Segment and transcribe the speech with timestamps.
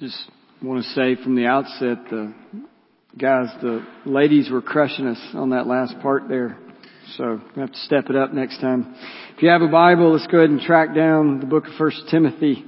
[0.00, 0.30] Just
[0.62, 2.32] want to say from the outset, the
[3.18, 6.56] guys, the ladies were crushing us on that last part there.
[7.18, 8.94] So we have to step it up next time.
[9.36, 12.04] If you have a Bible, let's go ahead and track down the book of First
[12.10, 12.64] Timothy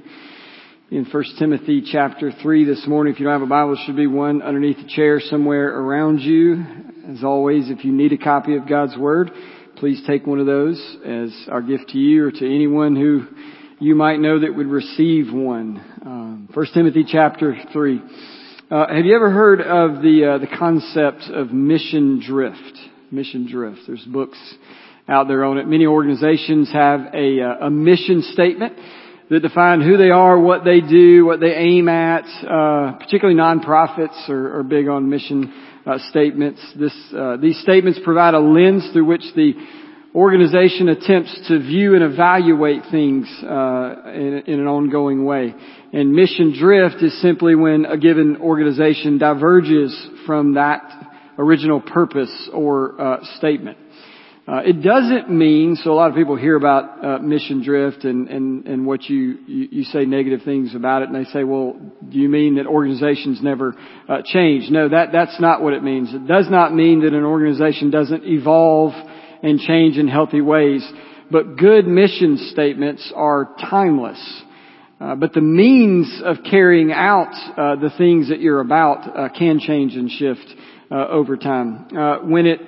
[0.91, 3.15] in First Timothy chapter 3 this morning.
[3.15, 6.19] If you don't have a Bible, there should be one underneath the chair somewhere around
[6.19, 6.63] you.
[7.09, 9.31] As always, if you need a copy of God's Word,
[9.77, 13.25] please take one of those as our gift to you or to anyone who
[13.83, 15.83] you might know that would receive one.
[16.05, 18.01] Um, 1 Timothy chapter 3.
[18.71, 22.79] Uh, have you ever heard of the, uh, the concept of mission drift?
[23.11, 23.81] Mission drift.
[23.85, 24.37] There's books
[25.09, 25.67] out there on it.
[25.67, 28.77] Many organizations have a, uh, a mission statement
[29.29, 32.23] that define who they are, what they do, what they aim at.
[32.23, 35.53] Uh, particularly nonprofits are, are big on mission
[35.85, 36.61] uh, statements.
[36.79, 39.51] This, uh, these statements provide a lens through which the
[40.15, 45.53] organization attempts to view and evaluate things uh, in, in, an ongoing way.
[45.91, 50.81] And mission drift is simply when a given organization diverges from that
[51.37, 53.77] original purpose or uh, statement.
[54.45, 58.27] Uh, it doesn't mean, so a lot of people hear about uh, mission drift and,
[58.27, 61.79] and, and what you, you, you, say negative things about it and they say, well,
[62.09, 63.73] do you mean that organizations never
[64.09, 64.69] uh, change?
[64.69, 66.13] No, that, that's not what it means.
[66.13, 68.91] It does not mean that an organization doesn't evolve
[69.43, 70.83] and change in healthy ways.
[71.29, 74.43] But good mission statements are timeless.
[74.99, 79.59] Uh, but the means of carrying out uh, the things that you're about uh, can
[79.59, 80.45] change and shift
[80.89, 81.87] uh, over time.
[81.95, 82.61] Uh, when it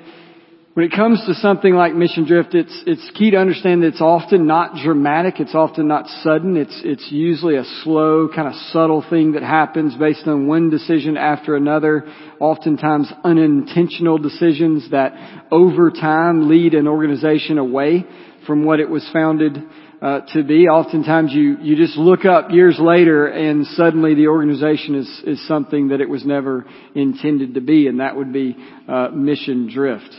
[0.75, 4.01] when it comes to something like mission drift, it's, it's key to understand that it's
[4.01, 5.39] often not dramatic.
[5.39, 6.57] It's often not sudden.
[6.57, 11.15] It's, it's usually a slow, kind of subtle thing that happens based on one decision
[11.15, 12.03] after another.
[12.41, 18.03] Oftentimes unintentional decisions that over time lead an organization away
[18.45, 19.57] from what it was founded
[20.01, 20.67] uh, to be.
[20.67, 25.87] Oftentimes you, you just look up years later and suddenly the organization is, is something
[25.87, 28.57] that it was never intended to be and that would be
[28.89, 30.13] uh, mission drift.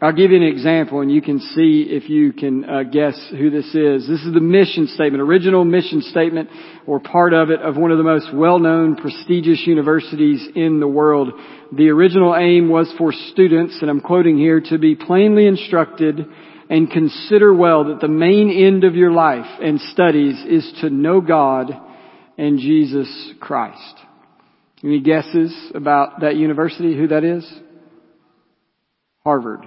[0.00, 3.50] I'll give you an example and you can see if you can uh, guess who
[3.50, 4.06] this is.
[4.06, 6.50] This is the mission statement, original mission statement
[6.86, 11.32] or part of it of one of the most well-known prestigious universities in the world.
[11.72, 16.26] The original aim was for students, and I'm quoting here, to be plainly instructed
[16.70, 21.20] and consider well that the main end of your life and studies is to know
[21.20, 21.72] God
[22.36, 23.96] and Jesus Christ.
[24.84, 27.52] Any guesses about that university, who that is?
[29.24, 29.66] Harvard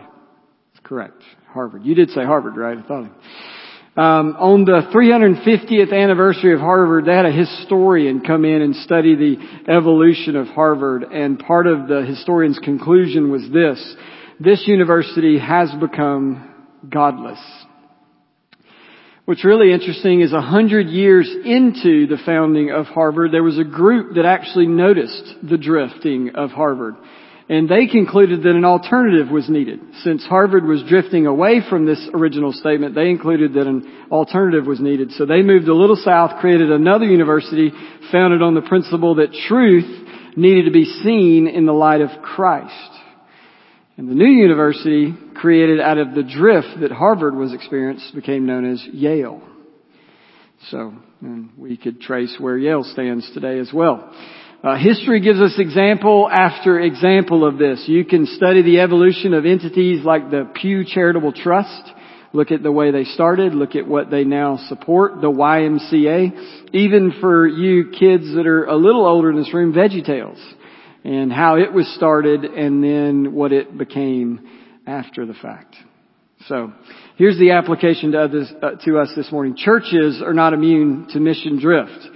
[0.84, 1.22] correct.
[1.54, 1.84] Harvard.
[1.84, 2.78] You did say Harvard, right?
[2.78, 3.12] I thought.
[3.98, 9.16] Um, on the 350th anniversary of Harvard, they had a historian come in and study
[9.16, 9.36] the
[9.68, 13.96] evolution of Harvard, and part of the historian's conclusion was this:
[14.40, 16.56] this university has become
[16.90, 17.40] godless.
[19.26, 23.64] What's really interesting is a hundred years into the founding of Harvard, there was a
[23.64, 26.96] group that actually noticed the drifting of Harvard.
[27.52, 29.82] And they concluded that an alternative was needed.
[30.04, 34.80] Since Harvard was drifting away from this original statement, they included that an alternative was
[34.80, 35.12] needed.
[35.12, 37.74] So they moved a little south, created another university
[38.10, 39.84] founded on the principle that truth
[40.38, 42.74] needed to be seen in the light of Christ.
[43.98, 48.72] And the new university, created out of the drift that Harvard was experiencing, became known
[48.72, 49.42] as Yale.
[50.70, 50.94] So,
[51.58, 54.10] we could trace where Yale stands today as well.
[54.64, 57.84] Uh, history gives us example after example of this.
[57.88, 61.92] You can study the evolution of entities like the Pew Charitable Trust.
[62.32, 63.56] Look at the way they started.
[63.56, 65.20] Look at what they now support.
[65.20, 66.74] The YMCA.
[66.74, 70.40] Even for you kids that are a little older in this room, VeggieTales.
[71.04, 74.48] And how it was started and then what it became
[74.86, 75.76] after the fact.
[76.48, 76.72] So,
[77.18, 79.56] here's the application to, others, uh, to us this morning.
[79.56, 82.08] Churches are not immune to mission drift.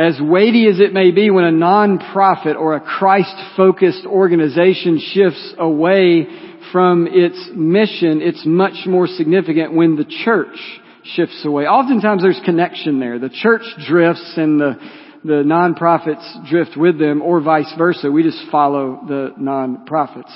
[0.00, 6.26] As weighty as it may be when a non-profit or a Christ-focused organization shifts away
[6.72, 10.56] from its mission, it's much more significant when the church
[11.04, 11.64] shifts away.
[11.64, 13.18] Oftentimes there's connection there.
[13.18, 14.76] The church drifts and the,
[15.22, 18.10] the non-profits drift with them or vice versa.
[18.10, 20.32] We just follow the non-profits.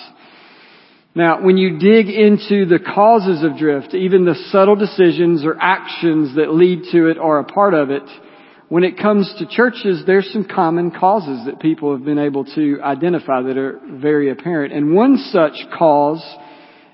[1.14, 6.36] Now, when you dig into the causes of drift, even the subtle decisions or actions
[6.36, 8.02] that lead to it are a part of it,
[8.74, 12.80] when it comes to churches, there's some common causes that people have been able to
[12.82, 14.72] identify that are very apparent.
[14.72, 16.20] And one such cause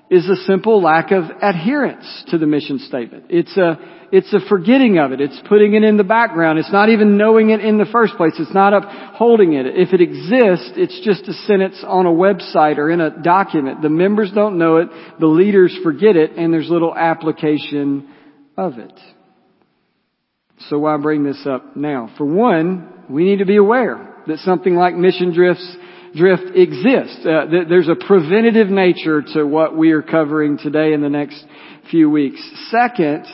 [0.07, 3.25] is a simple lack of adherence to the mission statement.
[3.29, 3.79] It's a,
[4.11, 5.21] it's a forgetting of it.
[5.21, 6.59] It's putting it in the background.
[6.59, 8.33] It's not even knowing it in the first place.
[8.37, 9.65] It's not upholding it.
[9.65, 13.81] If it exists, it's just a sentence on a website or in a document.
[13.81, 14.89] The members don't know it.
[15.19, 18.07] The leaders forget it and there's little application
[18.55, 18.93] of it.
[20.69, 22.09] So why bring this up now?
[22.17, 25.75] For one, we need to be aware that something like mission drifts
[26.15, 27.25] drift exists.
[27.25, 31.43] Uh, th- there's a preventative nature to what we are covering today in the next
[31.89, 32.41] few weeks.
[32.69, 33.25] Second,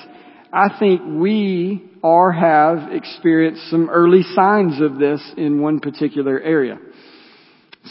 [0.54, 6.78] I think we or have experienced some early signs of this in one particular area.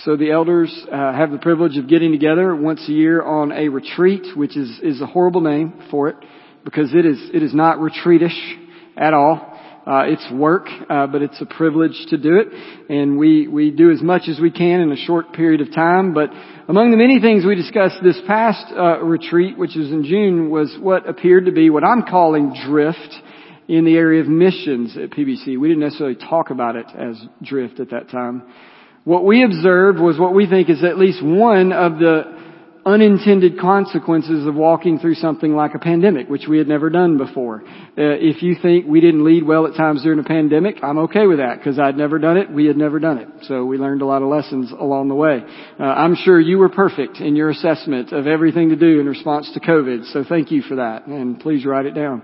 [0.04, 3.68] So the elders uh, have the privilege of getting together once a year on a
[3.68, 6.16] retreat, which is, is a horrible name for it
[6.64, 8.65] because it is, it is not retreatish
[8.96, 9.52] at all.
[9.86, 12.48] Uh, it's work, uh, but it's a privilege to do it,
[12.90, 16.12] and we we do as much as we can in a short period of time.
[16.12, 16.30] But
[16.66, 20.76] among the many things we discussed this past uh, retreat, which was in June, was
[20.80, 23.14] what appeared to be what I'm calling drift
[23.68, 25.56] in the area of missions at PBC.
[25.56, 28.42] We didn't necessarily talk about it as drift at that time.
[29.04, 32.35] What we observed was what we think is at least one of the
[32.86, 37.62] unintended consequences of walking through something like a pandemic, which we had never done before.
[37.66, 41.26] Uh, if you think we didn't lead well at times during a pandemic, I'm okay
[41.26, 42.48] with that because I'd never done it.
[42.48, 43.28] We had never done it.
[43.42, 45.42] So we learned a lot of lessons along the way.
[45.80, 49.50] Uh, I'm sure you were perfect in your assessment of everything to do in response
[49.54, 50.12] to COVID.
[50.12, 52.22] So thank you for that and please write it down.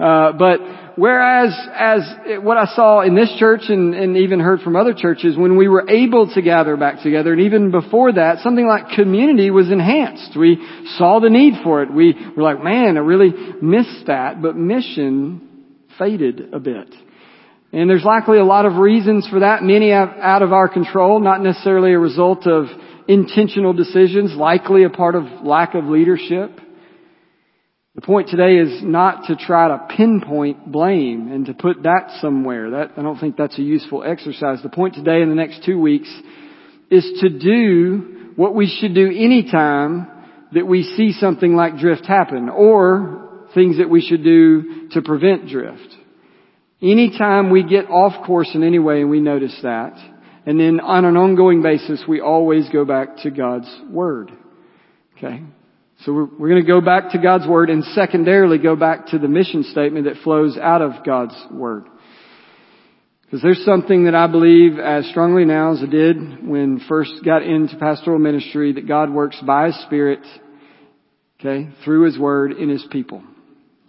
[0.00, 0.60] Uh, but
[0.96, 2.00] whereas as
[2.42, 5.68] what I saw in this church and, and even heard from other churches, when we
[5.68, 10.36] were able to gather back together, and even before that, something like community was enhanced.
[10.38, 10.56] We
[10.96, 11.92] saw the need for it.
[11.92, 14.40] We were like, man, I really missed that.
[14.40, 16.94] But mission faded a bit.
[17.72, 21.40] And there's likely a lot of reasons for that, many out of our control, not
[21.40, 22.66] necessarily a result of
[23.06, 26.58] intentional decisions, likely a part of lack of leadership.
[28.00, 32.70] The point today is not to try to pinpoint blame and to put that somewhere.
[32.70, 34.62] That, I don't think that's a useful exercise.
[34.62, 36.08] The point today in the next two weeks
[36.90, 40.08] is to do what we should do anytime
[40.54, 45.50] that we see something like drift happen or things that we should do to prevent
[45.50, 45.94] drift.
[46.80, 49.92] Anytime we get off course in any way and we notice that,
[50.46, 54.32] and then on an ongoing basis, we always go back to God's Word.
[55.18, 55.42] Okay?
[56.04, 59.18] So we're, we're going to go back to God's Word and secondarily go back to
[59.18, 61.84] the mission statement that flows out of God's Word.
[63.22, 67.42] Because there's something that I believe as strongly now as I did when first got
[67.42, 70.20] into pastoral ministry that God works by His Spirit,
[71.38, 73.22] okay, through His Word in His people.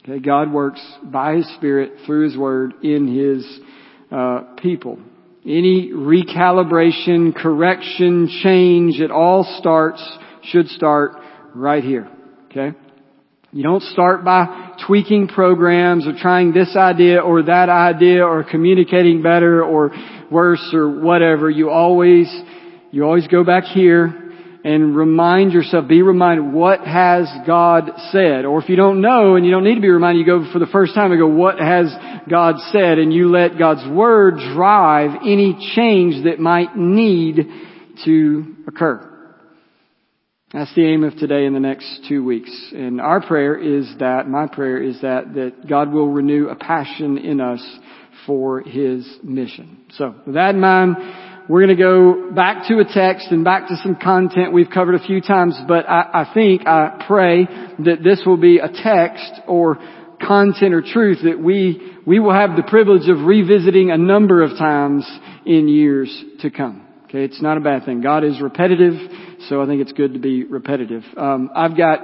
[0.03, 3.59] Okay, God works by His Spirit through His Word in His
[4.11, 4.99] uh, people.
[5.45, 10.05] Any recalibration, correction, change, it all starts,
[10.43, 11.13] should start
[11.55, 12.09] right here.
[12.49, 12.77] Okay?
[13.53, 19.21] You don't start by tweaking programs or trying this idea or that idea or communicating
[19.21, 19.91] better or
[20.31, 21.49] worse or whatever.
[21.49, 22.33] You always,
[22.91, 24.17] you always go back here
[24.63, 28.45] and remind yourself, be reminded, what has God said?
[28.45, 30.59] Or if you don't know and you don't need to be reminded, you go for
[30.59, 31.93] the first time and go, what has
[32.29, 32.99] God said?
[32.99, 37.47] And you let God's Word drive any change that might need
[38.05, 39.10] to occur.
[40.53, 42.51] That's the aim of today and the next two weeks.
[42.73, 47.17] And our prayer is that, my prayer is that, that God will renew a passion
[47.17, 47.65] in us
[48.25, 49.77] for His mission.
[49.91, 50.97] So, with that in mind,
[51.47, 54.95] we're going to go back to a text and back to some content we've covered
[54.95, 59.41] a few times, but I, I think, I pray that this will be a text
[59.47, 59.79] or
[60.21, 64.57] content or truth that we, we will have the privilege of revisiting a number of
[64.57, 65.09] times
[65.45, 66.85] in years to come.
[67.05, 68.01] Okay, it's not a bad thing.
[68.01, 68.93] God is repetitive
[69.49, 71.03] so I think it's good to be repetitive.
[71.17, 71.99] Um, I've got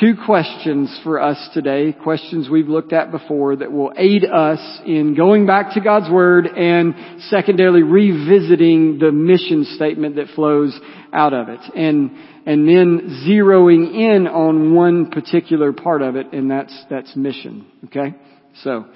[0.00, 5.14] two questions for us today, questions we've looked at before that will aid us in
[5.14, 6.94] going back to God's Word and
[7.28, 10.78] secondarily revisiting the mission statement that flows
[11.12, 11.60] out of it.
[11.76, 12.10] And,
[12.46, 17.66] and then zeroing in on one particular part of it, and that's, that's mission.
[17.86, 18.14] Okay?
[18.62, 18.86] So,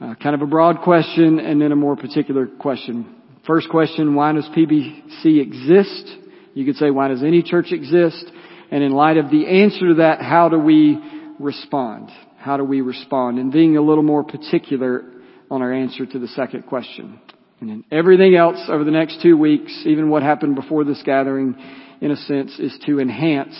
[0.00, 3.16] uh, kind of a broad question and then a more particular question.
[3.46, 6.21] First question, why does PBC exist?
[6.54, 8.24] You could say, why does any church exist?
[8.70, 10.98] And in light of the answer to that, how do we
[11.38, 12.10] respond?
[12.38, 13.38] How do we respond?
[13.38, 15.04] And being a little more particular
[15.50, 17.20] on our answer to the second question.
[17.60, 21.54] And then everything else over the next two weeks, even what happened before this gathering,
[22.00, 23.54] in a sense, is to enhance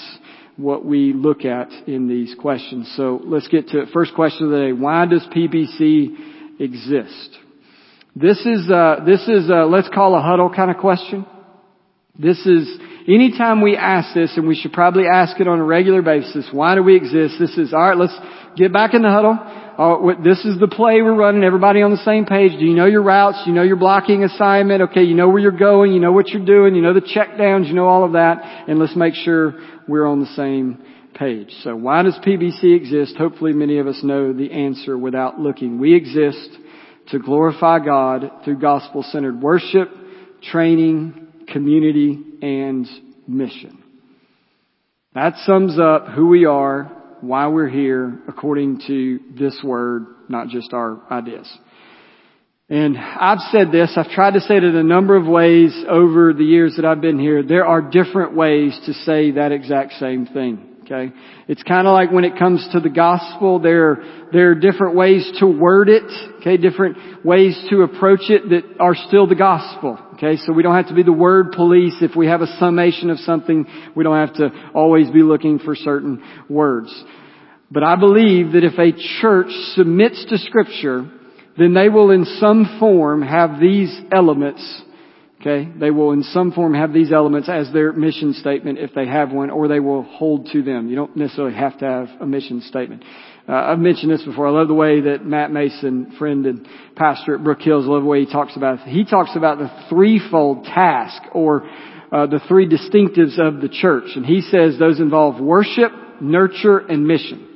[0.57, 2.93] what we look at in these questions.
[2.97, 3.89] So let's get to it.
[3.93, 4.73] First question of the day.
[4.73, 7.39] Why does PBC exist?
[8.15, 11.25] This is, uh, this is, uh, let's call a huddle kind of question.
[12.23, 12.69] This is,
[13.09, 16.77] anytime we ask this, and we should probably ask it on a regular basis, why
[16.77, 17.35] do we exist?
[17.41, 18.17] This is, alright, let's
[18.57, 19.37] get back in the huddle.
[19.37, 22.53] Uh, this is the play we're running, everybody on the same page.
[22.53, 23.43] Do you know your routes?
[23.43, 24.83] Do you know your blocking assignment?
[24.83, 27.37] Okay, you know where you're going, you know what you're doing, you know the check
[27.37, 29.55] downs, you know all of that, and let's make sure
[29.89, 30.81] we're on the same
[31.15, 31.53] page.
[31.65, 33.17] So why does PBC exist?
[33.17, 35.81] Hopefully many of us know the answer without looking.
[35.81, 36.51] We exist
[37.09, 39.89] to glorify God through gospel-centered worship,
[40.41, 41.22] training,
[41.53, 42.87] community, and
[43.29, 43.83] mission.
[45.15, 46.91] That sums up who we are,
[47.21, 51.51] why we're here, according to this word, not just our ideas.
[52.69, 56.33] And I've said this, I've tried to say it in a number of ways over
[56.33, 57.43] the years that I've been here.
[57.43, 60.72] There are different ways to say that exact same thing.
[60.93, 61.15] Okay?
[61.49, 65.31] It's kind of like when it comes to the gospel, there, there are different ways
[65.41, 66.57] to word it, okay?
[66.57, 70.37] Different ways to approach it that are still the gospel, okay?
[70.37, 71.95] So we don't have to be the word police.
[72.03, 75.75] If we have a summation of something, we don't have to always be looking for
[75.75, 76.93] certain words.
[77.71, 81.11] But I believe that if a church submits to scripture,
[81.57, 84.82] then they will in some form have these elements
[85.43, 85.69] Okay?
[85.77, 89.33] They will in some form have these elements as their mission statement if they have
[89.33, 90.89] one, or they will hold to them.
[90.89, 93.03] You don't necessarily have to have a mission statement.
[93.49, 94.47] Uh, I've mentioned this before.
[94.47, 98.03] I love the way that Matt Mason, friend and pastor at Brook Hills, I love
[98.03, 98.89] the way he talks about it.
[98.89, 101.69] He talks about the threefold task, or
[102.13, 104.11] uh, the three distinctives of the church.
[104.15, 107.49] And he says those involve worship, nurture, and mission.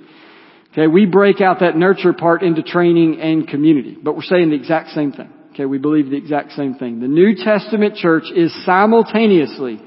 [0.72, 4.56] Okay, we break out that nurture part into training and community, but we're saying the
[4.56, 5.30] exact same thing.
[5.56, 7.00] Okay, we believe the exact same thing.
[7.00, 9.80] The New Testament church is simultaneously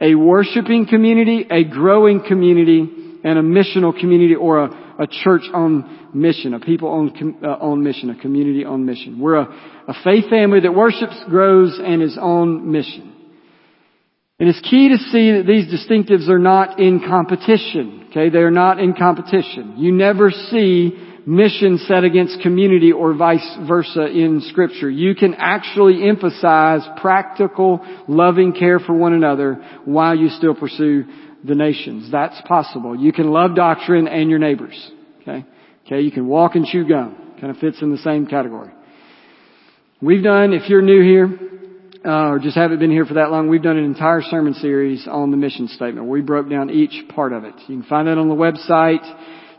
[0.00, 6.10] a worshiping community, a growing community, and a missional community or a, a church on
[6.14, 9.18] mission, a people on, uh, on mission, a community on mission.
[9.18, 13.12] We're a, a faith family that worships, grows, and is on mission.
[14.38, 18.06] And it's key to see that these distinctives are not in competition.
[18.10, 19.74] Okay, they are not in competition.
[19.76, 24.88] You never see mission set against community or vice versa in scripture.
[24.88, 29.54] You can actually emphasize practical, loving care for one another
[29.84, 31.04] while you still pursue
[31.44, 32.10] the nations.
[32.12, 32.96] That's possible.
[32.96, 34.90] You can love doctrine and your neighbors.
[35.22, 35.44] Okay?
[35.84, 37.34] Okay, you can walk and chew gum.
[37.40, 38.70] Kind of fits in the same category.
[40.00, 41.38] We've done, if you're new here,
[42.04, 45.08] uh, or just haven't been here for that long, we've done an entire sermon series
[45.08, 46.06] on the mission statement.
[46.06, 47.54] We broke down each part of it.
[47.66, 49.02] You can find that on the website.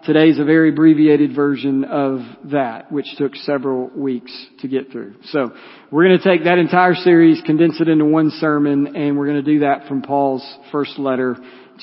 [0.05, 5.15] Today's a very abbreviated version of that, which took several weeks to get through.
[5.25, 5.51] So
[5.91, 9.43] we're going to take that entire series, condense it into one sermon, and we're going
[9.43, 11.35] to do that from Paul's first letter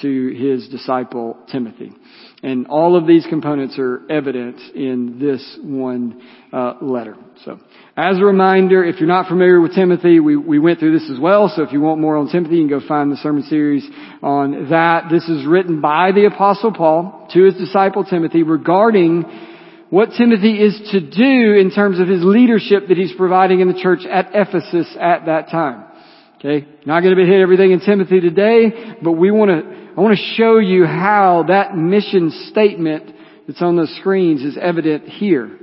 [0.02, 1.92] to his disciple Timothy.
[2.42, 7.16] And all of these components are evident in this one uh, letter.
[7.44, 7.58] So,
[7.96, 11.20] as a reminder, if you're not familiar with Timothy, we, we went through this as
[11.20, 11.48] well.
[11.54, 13.88] So if you want more on Timothy, you can go find the sermon series
[14.20, 15.04] on that.
[15.12, 19.22] This is written by the Apostle Paul to his disciple Timothy regarding
[19.90, 23.80] what Timothy is to do in terms of his leadership that he's providing in the
[23.80, 25.84] church at Ephesus at that time.
[26.38, 26.66] Okay?
[26.84, 30.18] Not going to be hit everything in Timothy today, but we want to I want
[30.18, 33.14] to show you how that mission statement
[33.46, 35.60] that's on the screens is evident here.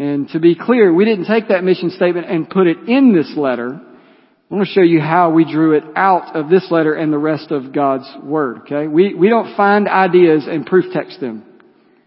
[0.00, 3.34] And to be clear, we didn't take that mission statement and put it in this
[3.36, 3.78] letter.
[3.78, 7.18] I want to show you how we drew it out of this letter and the
[7.18, 8.86] rest of God's Word, okay?
[8.88, 11.44] We, we don't find ideas and proof text them.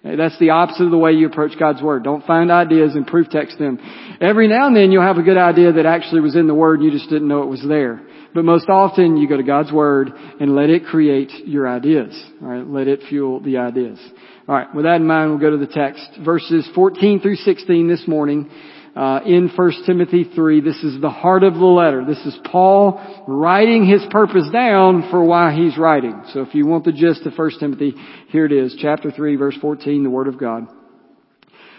[0.03, 2.03] That's the opposite of the way you approach God's Word.
[2.03, 3.77] Don't find ideas and proof text them.
[4.19, 6.79] Every now and then you'll have a good idea that actually was in the Word
[6.79, 8.01] and you just didn't know it was there.
[8.33, 10.09] But most often you go to God's Word
[10.39, 12.19] and let it create your ideas.
[12.41, 13.99] Alright, let it fuel the ideas.
[14.47, 16.05] Alright, with that in mind, we'll go to the text.
[16.23, 18.49] Verses 14 through 16 this morning.
[18.93, 22.03] Uh, in 1 Timothy 3, this is the heart of the letter.
[22.05, 26.23] This is Paul writing his purpose down for why he's writing.
[26.33, 27.95] So if you want the gist of 1 Timothy,
[28.27, 30.67] here it is, chapter 3, verse 14, the Word of God.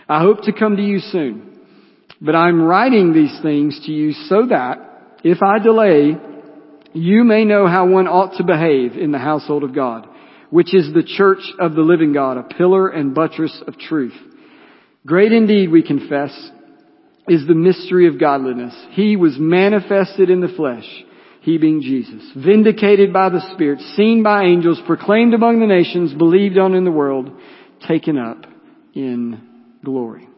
[0.08, 1.60] I hope to come to you soon,
[2.20, 6.16] but I'm writing these things to you so that, if I delay,
[6.94, 10.08] you may know how one ought to behave in the household of God,
[10.54, 14.14] which is the church of the living God, a pillar and buttress of truth.
[15.04, 16.30] Great indeed, we confess,
[17.26, 18.72] is the mystery of godliness.
[18.90, 20.86] He was manifested in the flesh,
[21.40, 26.56] he being Jesus, vindicated by the Spirit, seen by angels, proclaimed among the nations, believed
[26.56, 27.32] on in the world,
[27.88, 28.46] taken up
[28.94, 29.42] in
[29.84, 30.28] glory.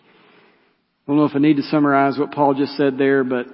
[0.00, 0.02] I
[1.06, 3.46] don't know if I need to summarize what Paul just said there, but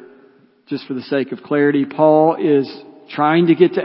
[0.68, 2.66] just for the sake of clarity, Paul is
[3.14, 3.82] trying to get to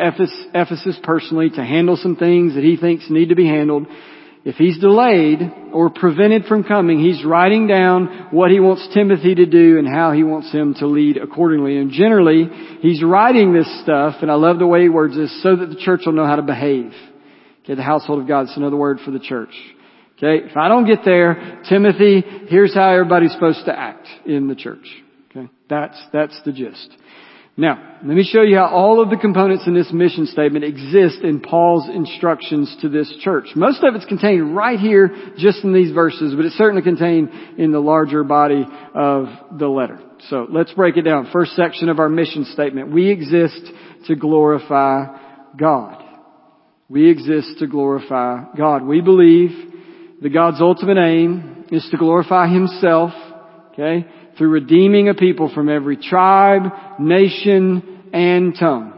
[0.53, 3.87] Ephesus personally to handle some things that he thinks need to be handled.
[4.43, 5.39] If he's delayed
[5.73, 10.11] or prevented from coming, he's writing down what he wants Timothy to do and how
[10.11, 11.77] he wants him to lead accordingly.
[11.77, 12.47] And generally,
[12.79, 15.75] he's writing this stuff, and I love the way he words this, so that the
[15.75, 16.93] church will know how to behave.
[17.63, 19.49] Okay, the household of God is another word for the church.
[20.17, 24.55] Okay, if I don't get there, Timothy, here's how everybody's supposed to act in the
[24.55, 24.85] church.
[25.31, 25.49] Okay?
[25.67, 26.95] That's, that's the gist.
[27.57, 31.21] Now, let me show you how all of the components in this mission statement exist
[31.23, 33.47] in Paul's instructions to this church.
[33.55, 37.71] Most of it's contained right here, just in these verses, but it's certainly contained in
[37.71, 40.01] the larger body of the letter.
[40.27, 41.29] So let's break it down.
[41.31, 42.91] First section of our mission statement.
[42.91, 43.61] We exist
[44.07, 45.17] to glorify
[45.57, 46.03] God.
[46.89, 48.83] We exist to glorify God.
[48.83, 49.51] We believe
[50.21, 53.11] that God's ultimate aim is to glorify Himself,
[53.71, 54.05] okay,
[54.37, 56.63] through redeeming a people from every tribe,
[56.99, 58.93] nation, and tongue.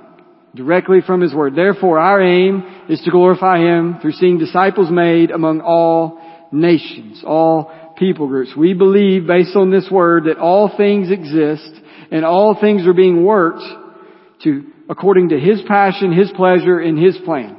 [0.56, 1.56] Directly from His Word.
[1.56, 6.20] Therefore, our aim is to glorify Him through seeing disciples made among all
[6.52, 8.52] nations, all people groups.
[8.58, 11.72] We believe, based on this Word, that all things exist
[12.12, 13.64] and all things are being worked
[14.44, 17.58] to, according to His passion, His pleasure, and His plan.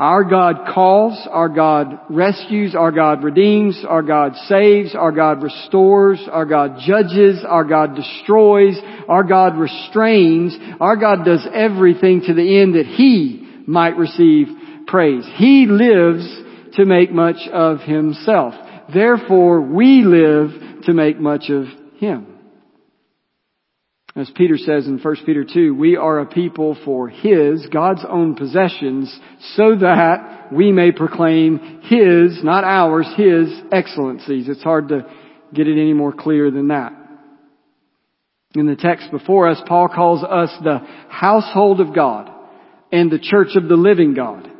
[0.00, 6.26] Our God calls, our God rescues, our God redeems, our God saves, our God restores,
[6.32, 8.78] our God judges, our God destroys,
[9.10, 14.46] our God restrains, our God does everything to the end that He might receive
[14.86, 15.28] praise.
[15.34, 16.26] He lives
[16.76, 18.54] to make much of Himself.
[18.94, 21.66] Therefore, we live to make much of
[21.98, 22.39] Him.
[24.20, 28.34] As Peter says in 1 Peter 2, we are a people for His, God's own
[28.34, 29.18] possessions,
[29.54, 34.46] so that we may proclaim His, not ours, His excellencies.
[34.46, 35.06] It's hard to
[35.54, 36.92] get it any more clear than that.
[38.54, 42.30] In the text before us, Paul calls us the household of God
[42.92, 44.50] and the church of the living God.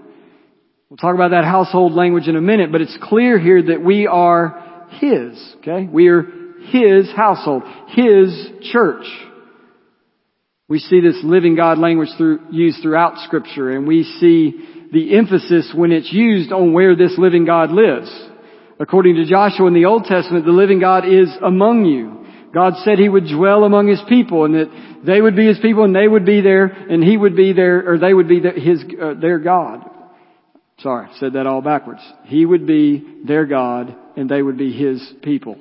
[0.89, 4.07] We'll talk about that household language in a minute, but it's clear here that we
[4.07, 5.87] are His, okay?
[5.87, 6.23] We are
[6.71, 9.05] His household, His church.
[10.71, 15.73] We see this living God language through, used throughout scripture and we see the emphasis
[15.75, 18.09] when it's used on where this living God lives.
[18.79, 22.25] According to Joshua in the Old Testament, the living God is among you.
[22.55, 25.83] God said He would dwell among His people and that they would be His people
[25.83, 28.51] and they would be there and He would be there, or they would be the,
[28.51, 29.85] His, uh, their God.
[30.79, 32.01] Sorry, said that all backwards.
[32.25, 35.59] He would be their God and they would be His people.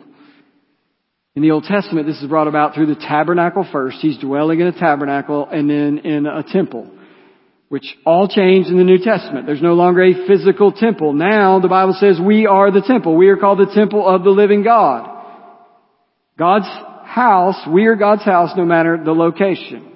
[1.39, 3.99] In the Old Testament, this is brought about through the tabernacle first.
[4.01, 6.91] He's dwelling in a tabernacle and then in a temple,
[7.69, 9.45] which all changed in the New Testament.
[9.45, 11.13] There's no longer a physical temple.
[11.13, 13.15] Now the Bible says we are the temple.
[13.15, 15.09] We are called the temple of the living God.
[16.37, 16.67] God's
[17.05, 19.93] house, we are God's house no matter the location.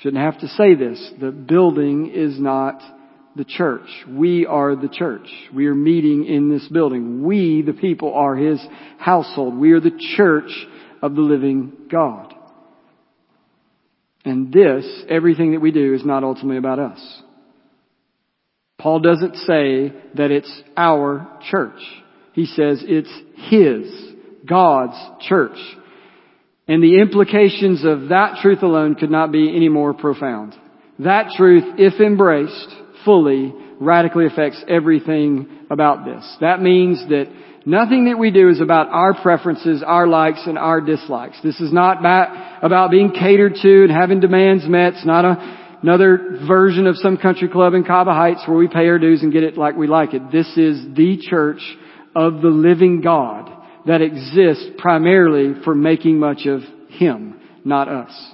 [0.00, 1.12] Shouldn't have to say this.
[1.18, 2.82] The building is not
[3.36, 3.86] the church.
[4.08, 5.26] We are the church.
[5.54, 7.24] We are meeting in this building.
[7.24, 8.60] We, the people, are His
[8.98, 9.56] household.
[9.56, 10.50] We are the church
[11.00, 12.34] of the living God.
[14.24, 17.22] And this, everything that we do is not ultimately about us.
[18.78, 21.80] Paul doesn't say that it's our church.
[22.32, 23.12] He says it's
[23.50, 24.14] His,
[24.46, 25.58] God's church.
[26.68, 30.54] And the implications of that truth alone could not be any more profound.
[30.98, 36.24] That truth, if embraced, fully radically affects everything about this.
[36.40, 37.26] That means that
[37.66, 41.38] nothing that we do is about our preferences, our likes, and our dislikes.
[41.42, 41.98] This is not
[42.62, 44.94] about being catered to and having demands met.
[44.94, 48.86] It's not a, another version of some country club in Cahaba Heights where we pay
[48.88, 50.30] our dues and get it like we like it.
[50.30, 51.60] This is the church
[52.14, 53.50] of the living God
[53.86, 58.31] that exists primarily for making much of Him, not us.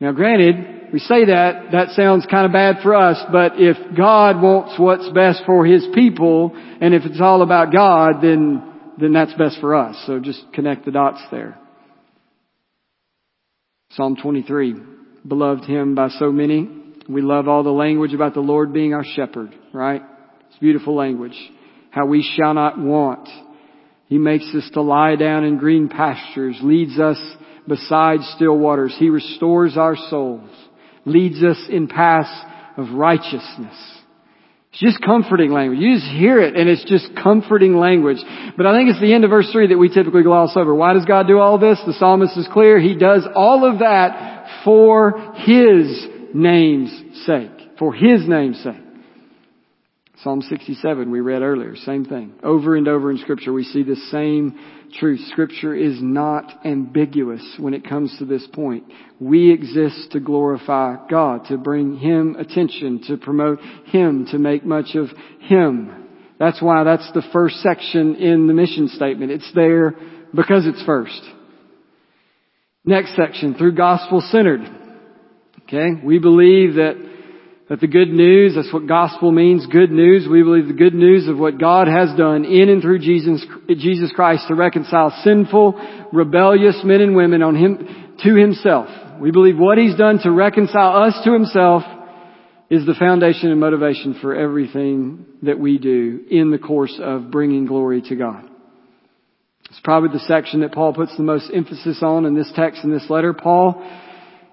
[0.00, 4.40] Now granted, we say that, that sounds kind of bad for us, but if God
[4.42, 8.62] wants what's best for His people, and if it's all about God, then,
[8.98, 10.02] then that's best for us.
[10.06, 11.58] So just connect the dots there.
[13.90, 14.74] Psalm 23.
[15.26, 16.68] Beloved hymn by so many.
[17.08, 20.02] We love all the language about the Lord being our shepherd, right?
[20.48, 21.36] It's beautiful language.
[21.90, 23.28] How we shall not want.
[24.06, 27.18] He makes us to lie down in green pastures, leads us
[27.66, 28.94] beside still waters.
[28.98, 30.50] He restores our souls
[31.04, 32.30] leads us in paths
[32.76, 33.76] of righteousness.
[34.72, 35.80] It's just comforting language.
[35.80, 38.18] You just hear it and it's just comforting language.
[38.56, 40.74] But I think it's the end of verse 3 that we typically gloss over.
[40.74, 41.80] Why does God do all this?
[41.84, 42.78] The psalmist is clear.
[42.78, 46.92] He does all of that for His name's
[47.26, 47.50] sake.
[47.78, 48.89] For His name's sake.
[50.22, 52.34] Psalm 67 we read earlier, same thing.
[52.42, 54.58] Over and over in scripture we see the same
[54.98, 55.20] truth.
[55.28, 58.84] Scripture is not ambiguous when it comes to this point.
[59.18, 64.94] We exist to glorify God, to bring Him attention, to promote Him, to make much
[64.94, 65.08] of
[65.40, 66.08] Him.
[66.38, 69.32] That's why that's the first section in the mission statement.
[69.32, 69.94] It's there
[70.34, 71.20] because it's first.
[72.84, 74.62] Next section, through gospel centered.
[75.62, 76.96] Okay, we believe that
[77.70, 80.28] that the good news, that's what gospel means, good news.
[80.30, 84.12] We believe the good news of what God has done in and through Jesus, Jesus
[84.12, 88.88] Christ to reconcile sinful, rebellious men and women on him, to himself.
[89.20, 91.82] We believe what He's done to reconcile us to Himself
[92.70, 97.66] is the foundation and motivation for everything that we do in the course of bringing
[97.66, 98.48] glory to God.
[99.68, 102.90] It's probably the section that Paul puts the most emphasis on in this text in
[102.90, 103.34] this letter.
[103.34, 103.82] Paul,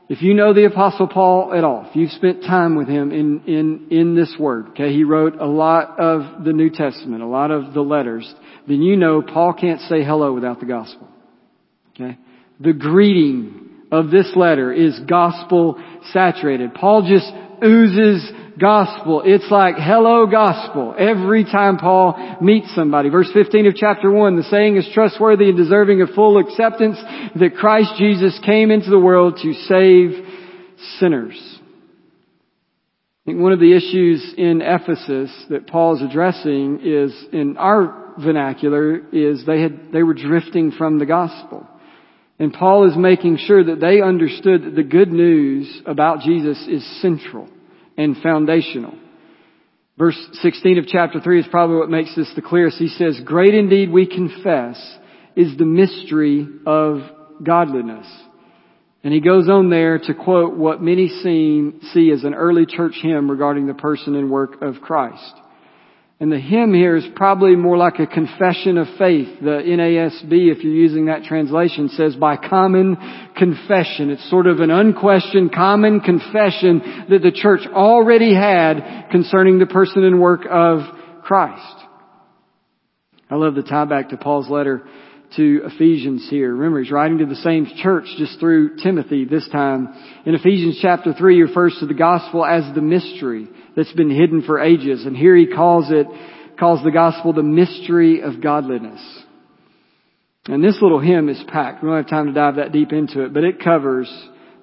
[0.10, 3.44] if you know the apostle Paul at all, if you've spent time with him in,
[3.46, 7.52] in, in this word, okay, he wrote a lot of the New Testament, a lot
[7.52, 8.34] of the letters,
[8.68, 11.10] then you know Paul can't say hello without the gospel.
[11.94, 12.18] Okay?
[12.60, 16.74] The greeting of this letter is gospel saturated.
[16.74, 17.30] Paul just
[17.64, 19.22] oozes gospel.
[19.26, 23.10] It's like hello gospel every time Paul meets somebody.
[23.10, 26.98] Verse 15 of chapter 1, the saying is trustworthy and deserving of full acceptance
[27.36, 30.26] that Christ Jesus came into the world to save
[31.00, 31.60] sinners.
[33.24, 38.14] I think one of the issues in Ephesus that Paul is addressing is in our
[38.18, 41.68] vernacular is they had, they were drifting from the gospel.
[42.40, 47.02] And Paul is making sure that they understood that the good news about Jesus is
[47.02, 47.50] central
[47.98, 48.94] and foundational.
[49.98, 52.78] Verse 16 of chapter 3 is probably what makes this the clearest.
[52.78, 54.78] He says, Great indeed we confess
[55.36, 57.00] is the mystery of
[57.44, 58.08] godliness.
[59.04, 62.96] And he goes on there to quote what many see, see as an early church
[63.02, 65.34] hymn regarding the person and work of Christ.
[66.20, 69.40] And the hymn here is probably more like a confession of faith.
[69.40, 72.98] The NASB, if you're using that translation, says by common
[73.36, 74.10] confession.
[74.10, 80.04] It's sort of an unquestioned common confession that the church already had concerning the person
[80.04, 80.80] and work of
[81.22, 81.86] Christ.
[83.30, 84.88] I love the tie back to Paul's letter
[85.36, 86.54] to Ephesians here.
[86.54, 89.94] Remember, he's writing to the same church just through Timothy this time.
[90.26, 94.42] In Ephesians chapter 3, he refers to the gospel as the mystery that's been hidden
[94.42, 95.06] for ages.
[95.06, 96.08] And here he calls it,
[96.58, 99.02] calls the gospel the mystery of godliness.
[100.46, 101.84] And this little hymn is packed.
[101.84, 104.12] We don't have time to dive that deep into it, but it covers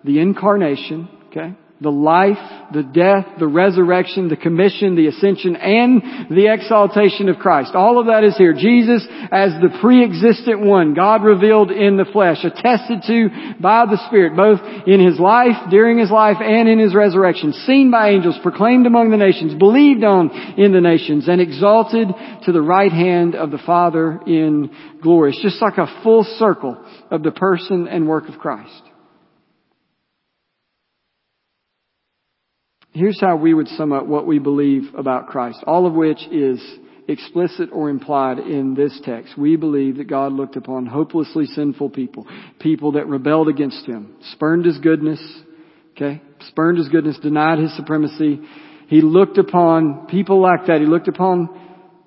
[0.02, 1.54] the incarnation, okay?
[1.80, 2.38] The life,
[2.72, 7.74] the death, the resurrection, the commission, the ascension, and the exaltation of Christ.
[7.74, 8.54] All of that is here.
[8.54, 13.28] Jesus as the pre-existent one, God revealed in the flesh, attested to
[13.60, 17.90] by the Spirit, both in His life, during His life, and in His resurrection, seen
[17.90, 22.08] by angels, proclaimed among the nations, believed on in the nations, and exalted
[22.44, 24.70] to the right hand of the Father in
[25.02, 25.32] glory.
[25.32, 28.93] It's just like a full circle of the person and work of Christ.
[32.94, 36.62] Here's how we would sum up what we believe about Christ, all of which is
[37.08, 39.36] explicit or implied in this text.
[39.36, 42.24] We believe that God looked upon hopelessly sinful people,
[42.60, 45.20] people that rebelled against Him, spurned His goodness,
[45.96, 48.40] okay, spurned His goodness, denied His supremacy.
[48.86, 50.80] He looked upon people like that.
[50.80, 51.48] He looked upon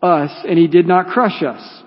[0.01, 1.83] us and He did not crush us.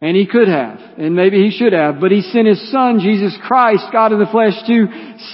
[0.00, 3.36] And He could have, and maybe He should have, but He sent His Son, Jesus
[3.46, 4.86] Christ, God in the flesh, to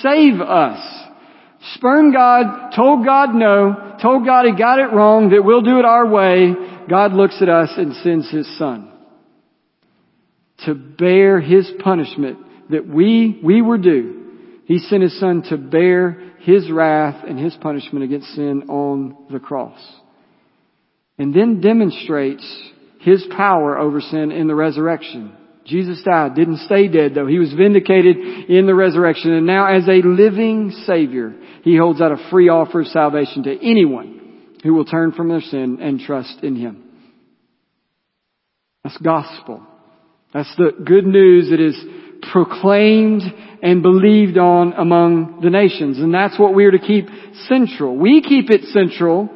[0.03, 1.02] save us
[1.75, 5.85] spurned God, told God no, told God he got it wrong, that we'll do it
[5.85, 6.55] our way,
[6.89, 8.93] God looks at us and sends his son
[10.65, 12.39] to bear his punishment
[12.71, 14.63] that we, we were due.
[14.65, 19.41] He sent his son to bear his wrath and his punishment against sin on the
[19.41, 19.81] cross.
[21.19, 22.71] And then demonstrates
[23.01, 25.37] his power over sin in the resurrection.
[25.65, 27.27] Jesus died, didn't stay dead though.
[27.27, 32.13] He was vindicated in the resurrection and now as a living Savior, He holds out
[32.13, 34.23] a free offer of salvation to anyone
[34.63, 36.85] who will turn from their sin and trust in Him.
[38.85, 39.63] That's gospel.
[40.35, 41.79] That's the good news that is
[42.33, 43.23] proclaimed
[43.63, 45.99] and believed on among the nations.
[45.99, 47.07] And that's what we are to keep
[47.49, 47.97] central.
[47.97, 49.29] We keep it central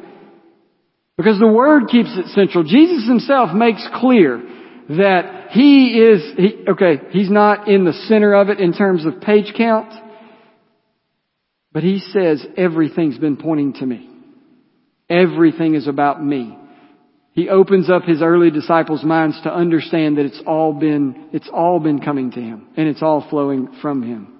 [1.17, 2.63] because the Word keeps it central.
[2.63, 4.41] Jesus Himself makes clear
[4.89, 9.21] that he is, he, okay, he's not in the center of it in terms of
[9.21, 9.93] page count,
[11.71, 14.09] but he says everything's been pointing to me.
[15.09, 16.57] Everything is about me.
[17.33, 21.79] He opens up his early disciples' minds to understand that it's all been, it's all
[21.79, 24.33] been coming to him and it's all flowing from him.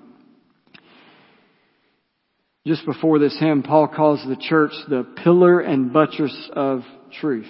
[2.66, 6.82] Just before this hymn, Paul calls the church the pillar and buttress of
[7.22, 7.48] truth.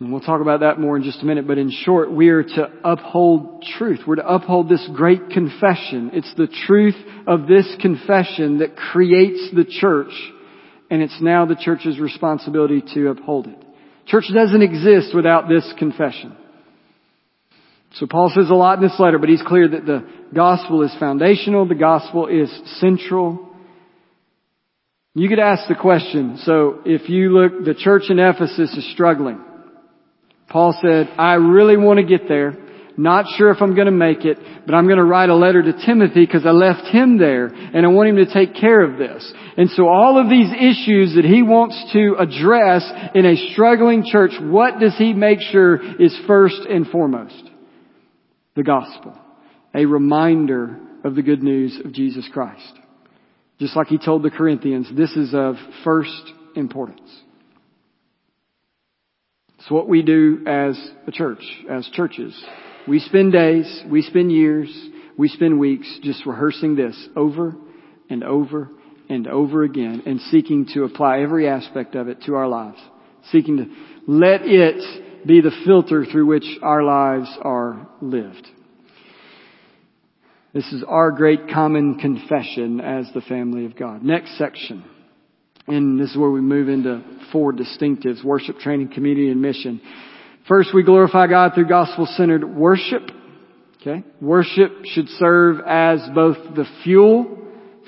[0.00, 2.42] And we'll talk about that more in just a minute, but in short, we are
[2.42, 4.00] to uphold truth.
[4.06, 6.12] We're to uphold this great confession.
[6.14, 10.12] It's the truth of this confession that creates the church,
[10.90, 13.62] and it's now the church's responsibility to uphold it.
[14.06, 16.34] Church doesn't exist without this confession.
[17.94, 20.96] So Paul says a lot in this letter, but he's clear that the gospel is
[20.98, 23.50] foundational, the gospel is central.
[25.14, 29.44] You could ask the question, so if you look, the church in Ephesus is struggling.
[30.50, 32.54] Paul said, I really want to get there.
[32.96, 34.36] Not sure if I'm going to make it,
[34.66, 37.86] but I'm going to write a letter to Timothy because I left him there and
[37.86, 39.32] I want him to take care of this.
[39.56, 42.84] And so all of these issues that he wants to address
[43.14, 47.42] in a struggling church, what does he make sure is first and foremost?
[48.56, 49.16] The gospel.
[49.74, 52.72] A reminder of the good news of Jesus Christ.
[53.58, 57.10] Just like he told the Corinthians, this is of first importance.
[59.70, 62.36] It's what we do as a church, as churches.
[62.88, 64.68] We spend days, we spend years,
[65.16, 67.54] we spend weeks just rehearsing this over
[68.08, 68.68] and over
[69.08, 72.80] and over again and seeking to apply every aspect of it to our lives.
[73.30, 78.48] Seeking to let it be the filter through which our lives are lived.
[80.52, 84.02] This is our great common confession as the family of God.
[84.02, 84.82] Next section.
[85.70, 87.02] And this is where we move into
[87.32, 89.80] four distinctives, worship, training, community, and mission.
[90.48, 93.02] First, we glorify God through gospel-centered worship.
[93.80, 94.02] Okay?
[94.20, 97.38] Worship should serve as both the fuel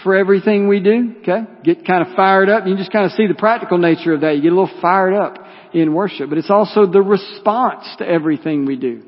[0.04, 1.14] for everything we do.
[1.22, 1.40] Okay?
[1.64, 2.66] Get kind of fired up.
[2.66, 4.36] You just kind of see the practical nature of that.
[4.36, 5.38] You get a little fired up
[5.74, 6.28] in worship.
[6.28, 9.02] But it's also the response to everything we do.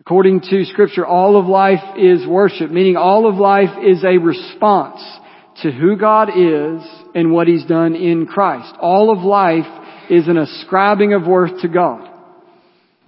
[0.00, 5.00] According to scripture, all of life is worship, meaning all of life is a response
[5.62, 6.82] to who God is
[7.14, 8.74] and what He's done in Christ.
[8.80, 9.66] All of life
[10.10, 12.08] is an ascribing of worth to God.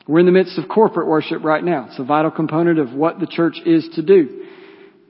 [0.07, 1.87] We're in the midst of corporate worship right now.
[1.88, 4.47] It's a vital component of what the church is to do.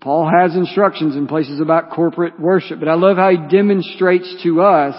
[0.00, 4.60] Paul has instructions in places about corporate worship, but I love how he demonstrates to
[4.60, 4.94] us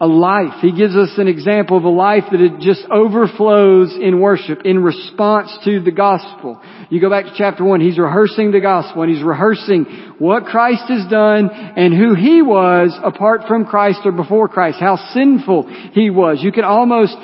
[0.00, 0.60] a life.
[0.62, 4.80] He gives us an example of a life that it just overflows in worship in
[4.80, 6.60] response to the gospel.
[6.88, 10.84] You go back to chapter one, he's rehearsing the gospel and he's rehearsing what Christ
[10.86, 16.10] has done and who he was apart from Christ or before Christ, how sinful he
[16.10, 16.38] was.
[16.42, 17.16] You can almost,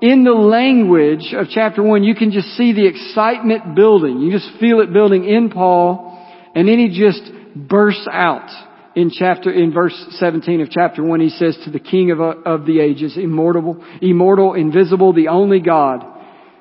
[0.00, 4.20] in the language of chapter one, you can just see the excitement building.
[4.20, 6.08] You just feel it building in Paul
[6.54, 8.48] and then he just bursts out
[8.94, 12.66] in chapter, in verse 17 of chapter 1, he says to the King of, of
[12.66, 16.04] the ages, immortal, immortal, invisible, the only God,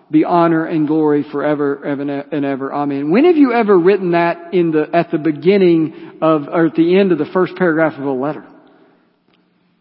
[0.09, 2.73] be honor and glory forever ever, and ever.
[2.73, 3.11] Amen.
[3.11, 6.99] When have you ever written that in the, at the beginning of, or at the
[6.99, 8.45] end of the first paragraph of a letter?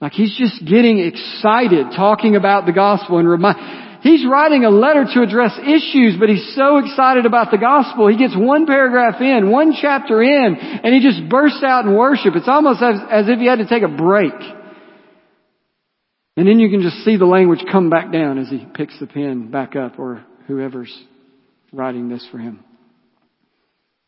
[0.01, 3.59] Like he's just getting excited talking about the gospel and remind,
[4.03, 8.09] He's writing a letter to address issues, but he's so excited about the gospel.
[8.09, 12.35] He gets one paragraph in, one chapter in, and he just bursts out in worship.
[12.35, 14.33] It's almost as, as if he had to take a break.
[16.37, 19.07] And then you can just see the language come back down as he picks the
[19.07, 20.97] pen back up or whoever's
[21.71, 22.65] writing this for him.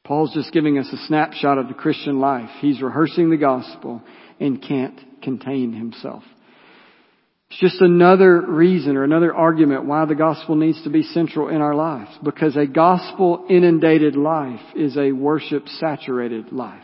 [0.05, 2.49] Paul's just giving us a snapshot of the Christian life.
[2.61, 4.03] He's rehearsing the gospel
[4.41, 6.25] and can't contain himself.
[7.53, 11.61] It's just another reason or another argument why the gospel needs to be central in
[11.61, 12.11] our lives.
[12.25, 16.83] Because a gospel inundated life is a worship saturated life.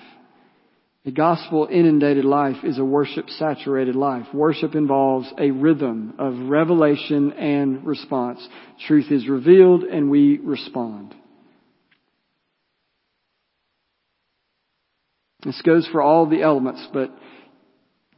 [1.06, 4.26] A gospel inundated life is a worship saturated life.
[4.34, 8.46] Worship involves a rhythm of revelation and response.
[8.86, 11.14] Truth is revealed and we respond.
[15.44, 17.10] This goes for all the elements, but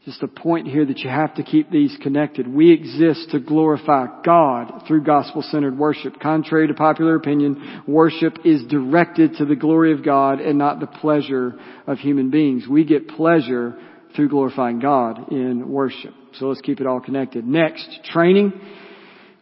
[0.04, 2.48] just a point here that you have to keep these connected.
[2.48, 6.18] We exist to glorify God through gospel-centered worship.
[6.18, 10.86] Contrary to popular opinion, worship is directed to the glory of God and not the
[10.86, 11.54] pleasure
[11.86, 12.66] of human beings.
[12.66, 13.78] We get pleasure
[14.16, 16.14] through glorifying God in worship.
[16.34, 17.46] So let's keep it all connected.
[17.46, 18.58] Next, training.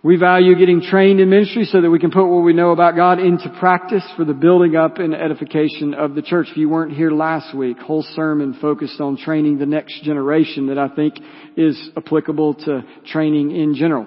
[0.01, 2.95] We value getting trained in ministry so that we can put what we know about
[2.95, 6.47] God into practice for the building up and edification of the church.
[6.53, 10.79] If you weren't here last week, whole sermon focused on training the next generation that
[10.79, 11.15] I think
[11.57, 14.07] is applicable to training in general.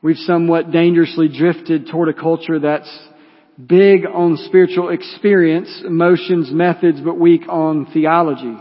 [0.00, 3.08] We've somewhat dangerously drifted toward a culture that's
[3.66, 8.56] big on spiritual experience, emotions, methods, but weak on theology.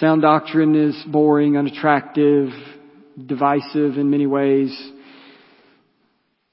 [0.00, 2.48] Sound doctrine is boring, unattractive,
[3.26, 4.90] divisive in many ways.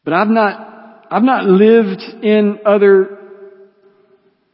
[0.04, 3.18] But I've not, I've not lived in other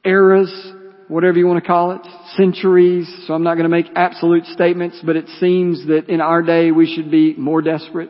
[0.03, 0.73] eras,
[1.07, 2.01] whatever you want to call it,
[2.35, 6.41] centuries, so I'm not going to make absolute statements, but it seems that in our
[6.41, 8.09] day we should be more desperate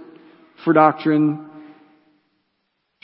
[0.63, 1.44] for doctrine,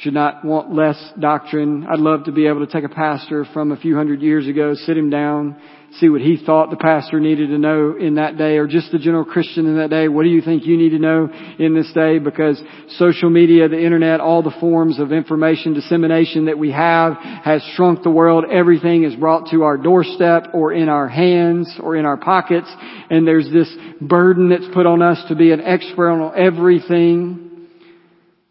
[0.02, 1.86] should not want less doctrine.
[1.88, 4.74] I'd love to be able to take a pastor from a few hundred years ago,
[4.74, 5.62] sit him down,
[6.00, 8.98] see what he thought the pastor needed to know in that day or just the
[8.98, 10.08] general Christian in that day.
[10.08, 12.18] What do you think you need to know in this day?
[12.18, 12.60] Because
[12.98, 18.02] social media, the internet, all the forms of information dissemination that we have has shrunk
[18.02, 18.46] the world.
[18.52, 22.74] Everything is brought to our doorstep or in our hands or in our pockets.
[23.12, 27.68] And there's this burden that's put on us to be an expert on everything.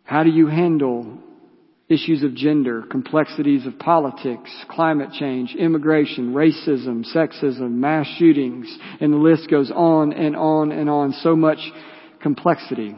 [0.04, 1.19] How do you handle
[1.90, 9.18] issues of gender, complexities of politics, climate change, immigration, racism, sexism, mass shootings, and the
[9.18, 11.12] list goes on and on and on.
[11.12, 11.58] So much
[12.22, 12.94] complexity.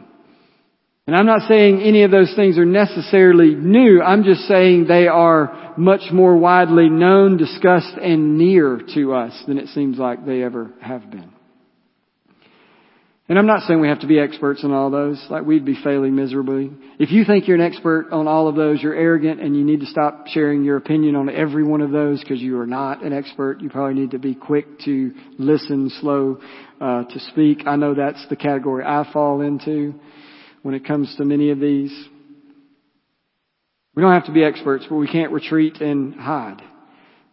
[1.07, 4.01] And I'm not saying any of those things are necessarily new.
[4.03, 9.59] I'm just saying they are much more widely known, discussed, and near to us than
[9.59, 11.32] it seems like they ever have been.
[13.33, 15.75] And I'm not saying we have to be experts on all those, like we'd be
[15.83, 16.71] failing miserably.
[16.99, 19.81] If you think you're an expert on all of those, you're arrogant and you need
[19.81, 23.15] to stop sharing your opinion on every one of those because you are not an
[23.15, 23.63] expert.
[23.63, 26.41] You probably need to be quick to listen, slow
[26.79, 27.67] uh, to speak.
[27.67, 29.95] I know that's the category I fall into
[30.61, 31.91] when it comes to many of these.
[33.95, 36.61] We don't have to be experts, but we can't retreat and hide.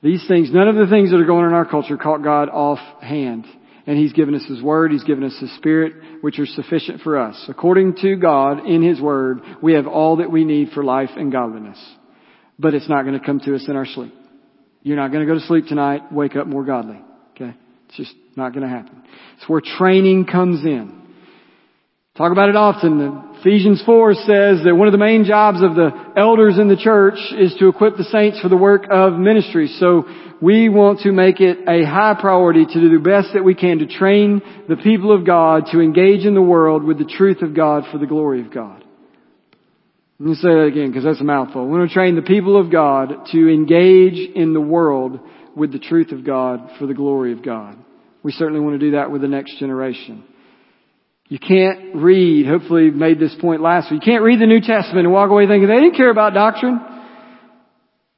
[0.01, 2.47] These things, none of the things that are going on in our culture caught God
[2.47, 3.45] off hand.
[3.89, 7.17] And He's given us His Word, He's given us His Spirit, which are sufficient for
[7.17, 7.43] us.
[7.49, 11.31] According to God, in His Word, we have all that we need for life and
[11.31, 11.83] godliness.
[12.59, 14.13] But it's not going to come to us in our sleep.
[14.83, 17.01] You're not going to go to sleep tonight, wake up more godly.
[17.31, 17.55] Okay?
[17.87, 19.01] It's just not going to happen.
[19.37, 21.01] It's where training comes in.
[22.15, 23.28] Talk about it often.
[23.39, 27.17] Ephesians 4 says that one of the main jobs of the elders in the church
[27.37, 29.67] is to equip the saints for the work of ministry.
[29.79, 30.03] So
[30.41, 33.79] we want to make it a high priority to do the best that we can
[33.79, 37.55] to train the people of God to engage in the world with the truth of
[37.55, 38.83] God for the glory of God.
[40.19, 41.65] Let me say that again because that's a mouthful.
[41.65, 45.17] We want to train the people of God to engage in the world
[45.55, 47.77] with the truth of God for the glory of God.
[48.21, 50.25] We certainly want to do that with the next generation.
[51.29, 55.05] You can't read, hopefully made this point last week, you can't read the New Testament
[55.05, 56.81] and walk away thinking they didn't care about doctrine.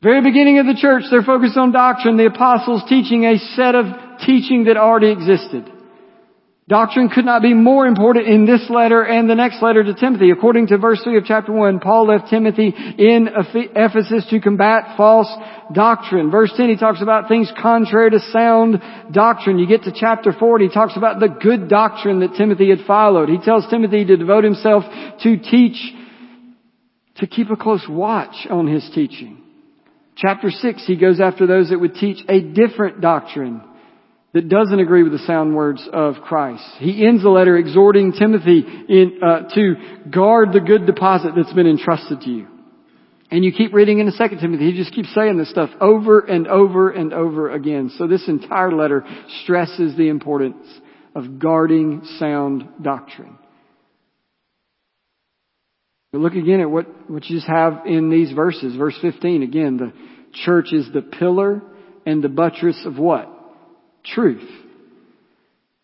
[0.02, 2.16] Very beginning of the church, they're focused on doctrine.
[2.16, 3.86] The apostles teaching a set of
[4.26, 5.70] teaching that already existed.
[6.72, 10.32] Doctrine could not be more important in this letter and the next letter to Timothy.
[10.32, 13.28] According to verse 3 of chapter 1, Paul left Timothy in
[13.76, 15.28] Ephesus to combat false
[15.74, 16.32] doctrine.
[16.32, 18.82] Verse 10, he talks about things contrary to sound
[19.12, 19.60] doctrine.
[19.60, 23.28] You get to chapter 4, he talks about the good doctrine that Timothy had followed.
[23.28, 24.86] He tells Timothy to devote himself
[25.24, 25.76] to teach,
[27.18, 29.44] to keep a close watch on his teaching.
[30.16, 33.62] Chapter 6, he goes after those that would teach a different doctrine
[34.34, 36.64] that doesn't agree with the sound words of Christ.
[36.80, 39.76] He ends the letter exhorting Timothy in, uh, to
[40.10, 42.48] guard the good deposit that's been entrusted to you.
[43.30, 46.20] And you keep reading in the second Timothy, he just keeps saying this stuff over
[46.20, 47.92] and over and over again.
[47.98, 49.06] So this entire letter
[49.44, 50.66] stresses the importance
[51.16, 53.38] of guarding sound doctrine.
[56.12, 58.76] But look again at what, what you just have in these verses.
[58.76, 59.94] Verse 15, again, the
[60.46, 61.62] church is the pillar
[62.06, 63.41] and the buttress of what?
[64.04, 64.50] Truth.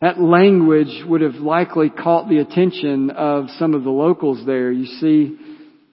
[0.01, 4.71] That language would have likely caught the attention of some of the locals there.
[4.71, 5.37] You see,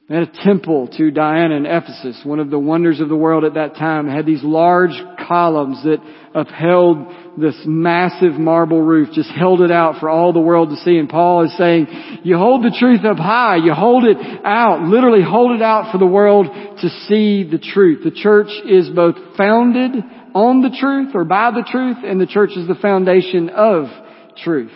[0.08, 3.54] had a temple to Diana in Ephesus, one of the wonders of the world at
[3.54, 4.06] that time.
[4.06, 4.92] Had these large
[5.26, 6.00] columns that
[6.34, 10.96] upheld this massive marble roof, just held it out for all the world to see.
[10.98, 11.86] And Paul is saying,
[12.22, 15.98] you hold the truth up high, you hold it out, literally hold it out for
[15.98, 18.04] the world to see the truth.
[18.04, 19.92] The church is both founded
[20.34, 23.86] on the truth or by the truth, and the church is the foundation of
[24.42, 24.72] truth.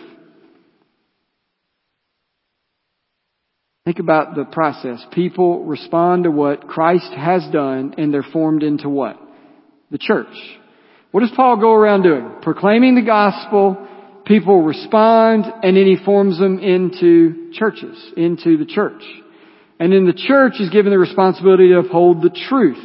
[3.85, 5.03] Think about the process.
[5.11, 9.19] People respond to what Christ has done and they're formed into what?
[9.89, 10.58] The church.
[11.11, 12.29] What does Paul go around doing?
[12.43, 13.87] Proclaiming the gospel,
[14.25, 19.01] people respond, and then he forms them into churches, into the church.
[19.79, 22.77] And then the church is given the responsibility to uphold the truth,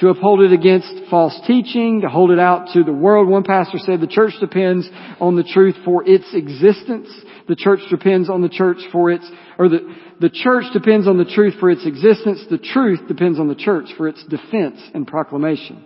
[0.00, 3.28] to uphold it against false teaching, to hold it out to the world.
[3.28, 4.88] One pastor said the church depends
[5.20, 7.08] on the truth for its existence.
[7.48, 9.28] The church depends on the church for its,
[9.58, 12.44] or the, the church depends on the truth for its existence.
[12.48, 15.84] The truth depends on the church for its defense and proclamation.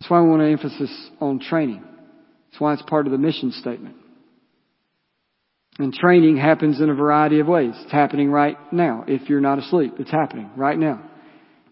[0.00, 1.82] That's why we want to emphasis on training.
[2.50, 3.96] That's why it's part of the mission statement.
[5.78, 7.72] And training happens in a variety of ways.
[7.82, 9.04] It's happening right now.
[9.08, 11.02] If you're not asleep, it's happening right now.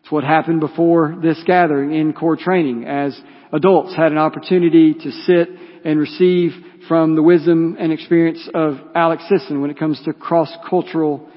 [0.01, 3.19] It's what happened before this gathering in core training as
[3.53, 5.49] adults had an opportunity to sit
[5.85, 6.51] and receive
[6.89, 11.29] from the wisdom and experience of Alex Sisson when it comes to cross-cultural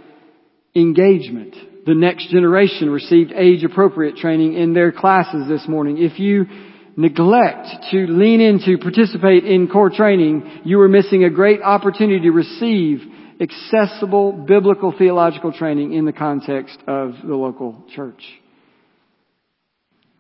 [0.75, 1.55] engagement.
[1.85, 5.99] The next generation received age appropriate training in their classes this morning.
[5.99, 6.47] If you
[6.95, 12.31] neglect to lean into, participate in core training, you are missing a great opportunity to
[12.31, 13.01] receive
[13.39, 18.23] accessible biblical theological training in the context of the local church.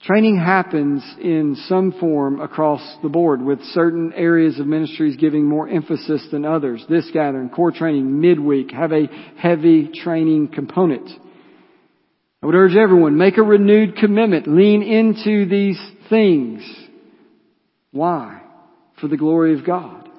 [0.01, 5.67] Training happens in some form across the board with certain areas of ministries giving more
[5.67, 6.85] emphasis than others.
[6.87, 9.07] This gathering, core training, midweek, have a
[9.37, 11.09] heavy training component.
[12.43, 14.47] I would urge everyone, make a renewed commitment.
[14.47, 15.79] Lean into these
[16.09, 16.61] things.
[17.91, 18.41] Why?
[18.99, 20.09] For the glory of God.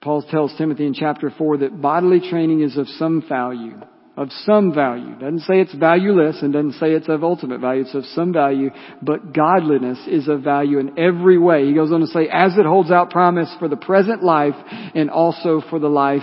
[0.00, 3.80] Paul tells Timothy in chapter 4 that bodily training is of some value.
[4.16, 5.14] Of some value.
[5.18, 7.82] Doesn't say it's valueless and doesn't say it's of ultimate value.
[7.82, 8.70] It's of some value,
[9.02, 11.66] but godliness is of value in every way.
[11.66, 14.54] He goes on to say, as it holds out promise for the present life
[14.94, 16.22] and also for the life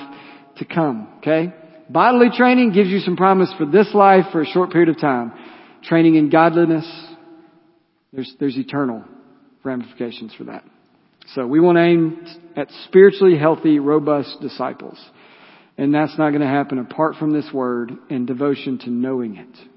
[0.58, 1.08] to come.
[1.18, 1.54] Okay?
[1.90, 5.34] Bodily training gives you some promise for this life for a short period of time.
[5.84, 6.90] Training in godliness,
[8.14, 9.04] there's, there's eternal
[9.64, 10.64] ramifications for that.
[11.36, 15.00] So we want to aim at spiritually healthy, robust disciples.
[15.78, 19.70] And that's not going to happen apart from this word and devotion to knowing it.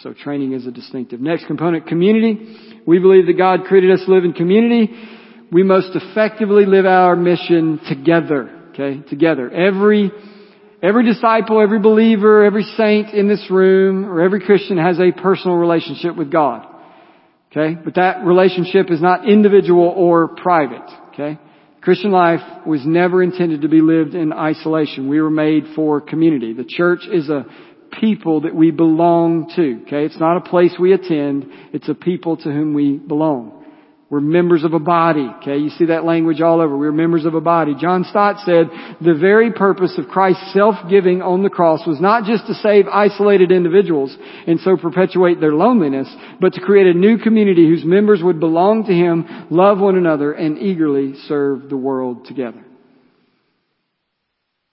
[0.00, 1.20] So training is a distinctive.
[1.20, 2.82] Next component, community.
[2.84, 4.92] We believe that God created us to live in community.
[5.52, 8.50] We most effectively live our mission together.
[8.70, 9.02] Okay?
[9.08, 9.48] Together.
[9.48, 10.10] Every,
[10.82, 15.56] every disciple, every believer, every saint in this room, or every Christian has a personal
[15.56, 16.73] relationship with God.
[17.56, 17.80] Okay?
[17.82, 20.90] But that relationship is not individual or private.
[21.12, 21.38] Okay?
[21.80, 25.08] Christian life was never intended to be lived in isolation.
[25.08, 26.52] We were made for community.
[26.52, 27.44] The church is a
[28.00, 29.82] people that we belong to.
[29.86, 30.04] Okay?
[30.04, 31.46] It's not a place we attend.
[31.72, 33.63] It's a people to whom we belong.
[34.10, 35.28] We're members of a body.
[35.40, 36.76] Okay, you see that language all over.
[36.76, 37.74] We're members of a body.
[37.80, 38.68] John Stott said,
[39.00, 43.50] the very purpose of Christ's self-giving on the cross was not just to save isolated
[43.50, 44.14] individuals
[44.46, 48.84] and so perpetuate their loneliness, but to create a new community whose members would belong
[48.84, 52.62] to Him, love one another, and eagerly serve the world together.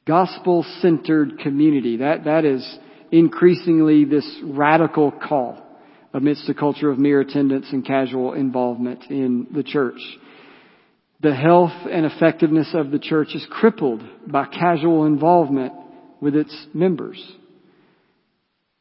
[0.05, 1.97] Gospel-centered community.
[1.97, 2.77] That, that is
[3.11, 5.70] increasingly this radical call
[6.14, 9.99] amidst a culture of mere attendance and casual involvement in the church.
[11.22, 15.74] The health and effectiveness of the church is crippled by casual involvement
[16.20, 17.24] with its members.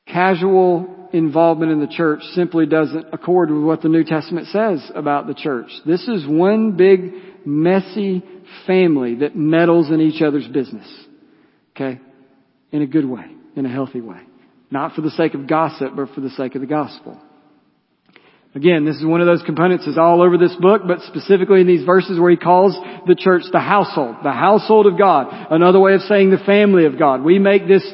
[0.07, 5.27] Casual involvement in the church simply doesn't accord with what the New Testament says about
[5.27, 5.69] the church.
[5.87, 7.13] This is one big,
[7.45, 8.23] messy
[8.67, 10.89] family that meddles in each other's business.
[11.77, 12.01] Okay?
[12.73, 13.27] In a good way,
[13.57, 14.21] in a healthy way.
[14.71, 17.21] Not for the sake of gossip, but for the sake of the gospel.
[18.55, 21.69] Again, this is one of those components that's all over this book, but specifically in
[21.69, 25.29] these verses where he calls the church the household, the household of God.
[25.51, 27.23] Another way of saying the family of God.
[27.23, 27.87] We make this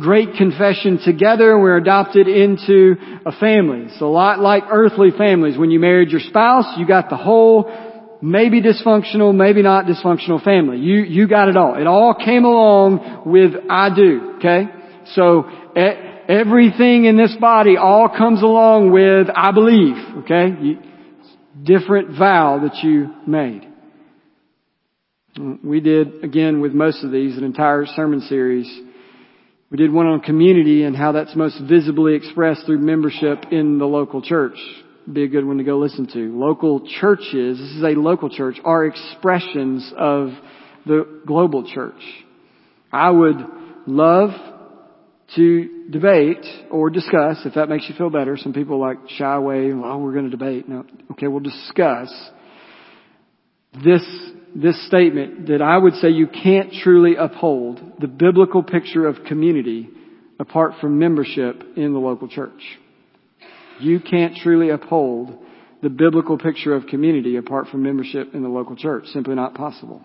[0.00, 3.86] great confession together we're adopted into a family.
[3.86, 5.56] It's a lot like earthly families.
[5.56, 10.78] When you married your spouse, you got the whole, maybe dysfunctional, maybe not dysfunctional family.
[10.78, 11.76] You, you got it all.
[11.76, 14.64] It all came along with I do, okay?
[15.14, 15.44] So,
[15.76, 20.78] eh, Everything in this body all comes along with I believe, okay?
[21.60, 23.66] different vow that you made.
[25.64, 28.70] We did, again, with most of these, an entire sermon series.
[29.70, 33.86] We did one on community and how that's most visibly expressed through membership in the
[33.86, 34.56] local church.
[35.12, 36.38] Be a good one to go listen to.
[36.38, 40.28] Local churches, this is a local church, are expressions of
[40.86, 42.00] the global church.
[42.92, 43.36] I would
[43.88, 44.30] love
[45.36, 48.36] to debate or discuss, if that makes you feel better.
[48.36, 50.68] Some people like shy away, oh, we're going to debate.
[50.68, 52.12] No, okay, we'll discuss
[53.84, 54.02] this,
[54.54, 59.88] this statement that I would say you can't truly uphold the biblical picture of community
[60.40, 62.62] apart from membership in the local church.
[63.78, 65.38] You can't truly uphold
[65.82, 69.06] the biblical picture of community apart from membership in the local church.
[69.06, 70.02] Simply not possible.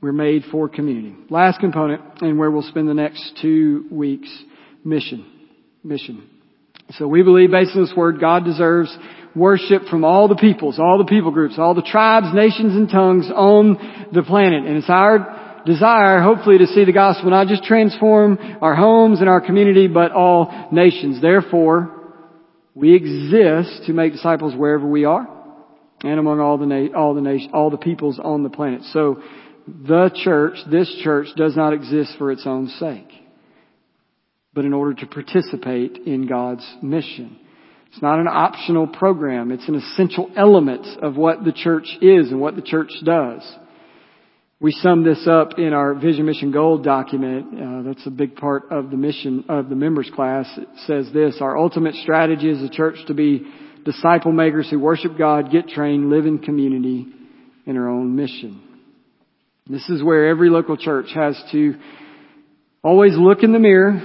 [0.00, 1.14] We're made for community.
[1.28, 4.28] Last component, and where we'll spend the next two weeks,
[4.84, 5.26] mission.
[5.82, 6.28] Mission.
[6.92, 8.96] So we believe based on this word, God deserves
[9.34, 13.28] worship from all the peoples, all the people groups, all the tribes, nations, and tongues
[13.34, 14.66] on the planet.
[14.66, 19.28] And it's our desire, hopefully, to see the gospel not just transform our homes and
[19.28, 21.20] our community, but all nations.
[21.20, 21.92] Therefore,
[22.74, 25.28] we exist to make disciples wherever we are
[26.04, 28.82] and among all the na- all the nations, all the peoples on the planet.
[28.92, 29.20] So
[29.86, 33.08] the church, this church, does not exist for its own sake,
[34.54, 37.38] but in order to participate in God's mission.
[37.90, 39.50] It's not an optional program.
[39.50, 43.42] It's an essential element of what the church is and what the church does.
[44.60, 47.46] We sum this up in our Vision Mission Goal document.
[47.54, 50.46] Uh, that's a big part of the mission of the members class.
[50.56, 53.46] It says this, our ultimate strategy as a church to be
[53.84, 57.06] disciple makers who worship God, get trained, live in community,
[57.66, 58.67] in our own mission.
[59.68, 61.74] This is where every local church has to
[62.82, 64.00] always look in the mirror,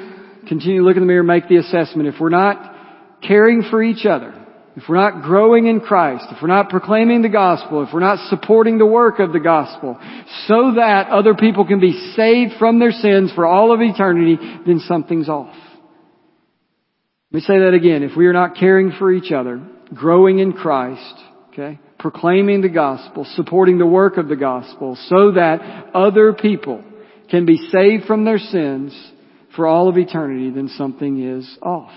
[0.47, 2.09] continue to look in the mirror, make the assessment.
[2.09, 4.34] If we're not caring for each other,
[4.76, 8.28] if we're not growing in Christ, if we're not proclaiming the gospel, if we're not
[8.30, 9.97] supporting the work of the gospel,
[10.47, 14.80] so that other people can be saved from their sins for all of eternity, then
[14.80, 15.55] something's off.
[17.32, 18.03] Let me say that again.
[18.03, 19.61] If we are not caring for each other,
[19.93, 21.16] growing in Christ,
[21.49, 26.84] okay, proclaiming the gospel, supporting the work of the gospel so that other people
[27.32, 28.93] can be saved from their sins
[29.56, 31.93] for all of eternity, then something is off.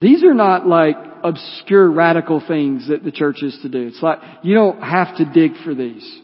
[0.00, 0.94] These are not like
[1.24, 3.88] obscure radical things that the church is to do.
[3.88, 6.20] It's like, you don't have to dig for these.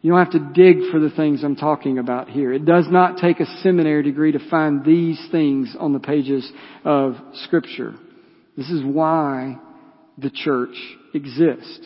[0.00, 2.54] You don't have to dig for the things I'm talking about here.
[2.54, 6.50] It does not take a seminary degree to find these things on the pages
[6.84, 7.96] of scripture.
[8.56, 9.58] This is why
[10.18, 10.74] the church
[11.14, 11.80] exists.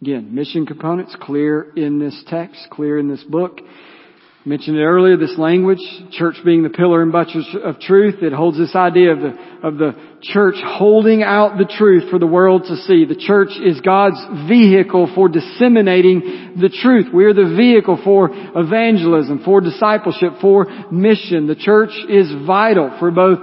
[0.00, 3.60] Again, mission components clear in this text, clear in this book.
[3.60, 5.80] I Mentioned it earlier, this language,
[6.12, 9.76] church being the pillar and buttress of truth, it holds this idea of the, of
[9.76, 13.04] the church holding out the truth for the world to see.
[13.04, 17.12] The church is God's vehicle for disseminating the truth.
[17.12, 21.48] We are the vehicle for evangelism, for discipleship, for mission.
[21.48, 23.40] The church is vital for both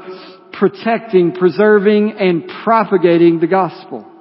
[0.57, 4.14] protecting, preserving, and propagating the gospel.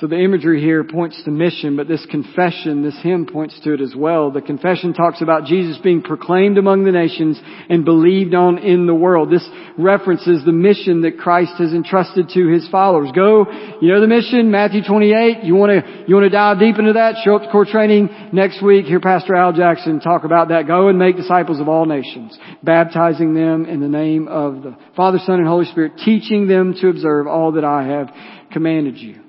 [0.00, 3.80] So the imagery here points to mission, but this confession, this hymn points to it
[3.80, 4.30] as well.
[4.30, 8.94] The confession talks about Jesus being proclaimed among the nations and believed on in the
[8.94, 9.28] world.
[9.28, 9.44] This
[9.76, 13.10] references the mission that Christ has entrusted to His followers.
[13.12, 13.46] Go,
[13.80, 15.42] you know the mission, Matthew 28.
[15.42, 17.16] You want to, you want to dive deep into that?
[17.24, 18.84] Show up to core training next week.
[18.84, 20.68] Hear Pastor Al Jackson talk about that.
[20.68, 25.18] Go and make disciples of all nations, baptizing them in the name of the Father,
[25.26, 28.10] Son, and Holy Spirit, teaching them to observe all that I have
[28.52, 29.27] commanded you.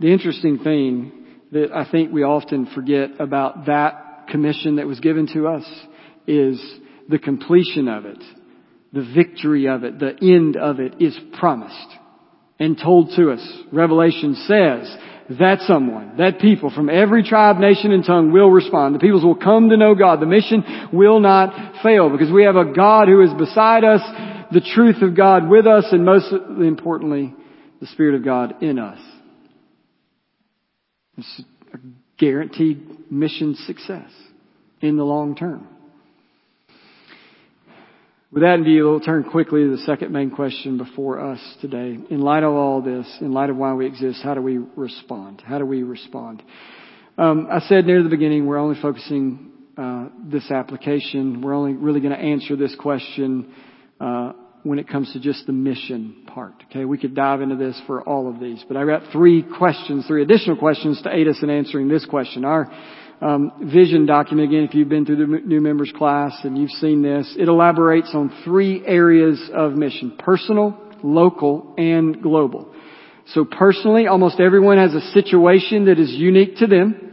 [0.00, 1.12] The, interesting thing
[1.52, 5.64] that I think we often forget about that commission that was given to us
[6.26, 6.62] is
[7.08, 8.22] the completion of it,
[8.92, 11.74] the victory of it, the end of it is promised
[12.58, 13.62] and told to us.
[13.72, 14.96] Revelation says
[15.38, 18.94] that someone, that people from every tribe, nation, and tongue will respond.
[18.94, 20.20] The peoples will come to know God.
[20.20, 24.00] The mission will not fail because we have a God who is beside us,
[24.52, 27.34] the truth of God with us, and most importantly,
[27.80, 28.98] the Spirit of God in us.
[31.18, 31.42] It's
[31.74, 31.78] a
[32.16, 34.10] guaranteed mission success
[34.80, 35.66] in the long term.
[38.30, 41.98] With that in view, we'll turn quickly to the second main question before us today.
[42.10, 45.42] In light of all this, in light of why we exist, how do we respond?
[45.44, 46.42] How do we respond?
[47.16, 51.40] Um, I said near the beginning, we're only focusing uh, this application.
[51.40, 53.52] We're only really going to answer this question
[54.00, 56.54] uh, when it comes to just the mission part.
[56.70, 60.06] Okay, we could dive into this for all of these, but I've got three questions,
[60.06, 62.44] three additional questions to aid us in answering this question.
[62.44, 62.70] Our
[63.20, 67.02] um, vision document, again, if you've been through the new members class and you've seen
[67.02, 72.74] this, it elaborates on three areas of mission: personal, local, and global.
[73.28, 77.07] So personally, almost everyone has a situation that is unique to them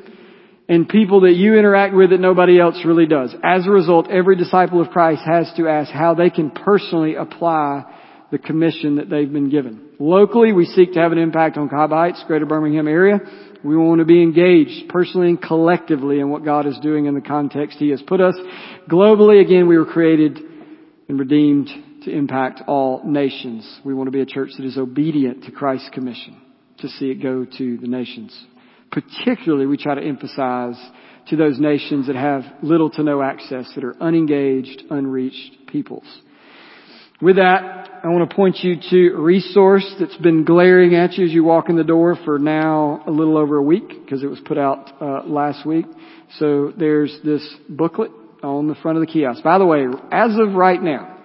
[0.67, 3.33] and people that you interact with that nobody else really does.
[3.43, 7.83] As a result, every disciple of Christ has to ask how they can personally apply
[8.31, 9.89] the commission that they've been given.
[9.99, 13.19] Locally, we seek to have an impact on Cahaba Heights, Greater Birmingham area.
[13.63, 17.21] We want to be engaged personally and collectively in what God is doing in the
[17.21, 18.35] context He has put us.
[18.89, 20.39] Globally, again, we were created
[21.07, 21.69] and redeemed
[22.03, 23.79] to impact all nations.
[23.83, 26.41] We want to be a church that is obedient to Christ's commission
[26.79, 28.35] to see it go to the nations
[28.95, 30.79] particularly we try to emphasize
[31.27, 36.05] to those nations that have little to no access, that are unengaged, unreached peoples.
[37.21, 41.25] With that, I want to point you to a resource that's been glaring at you
[41.25, 44.27] as you walk in the door for now a little over a week because it
[44.27, 45.85] was put out uh, last week.
[46.39, 48.11] So there's this booklet
[48.43, 49.43] on the front of the kiosk.
[49.43, 51.17] By the way, as of right now,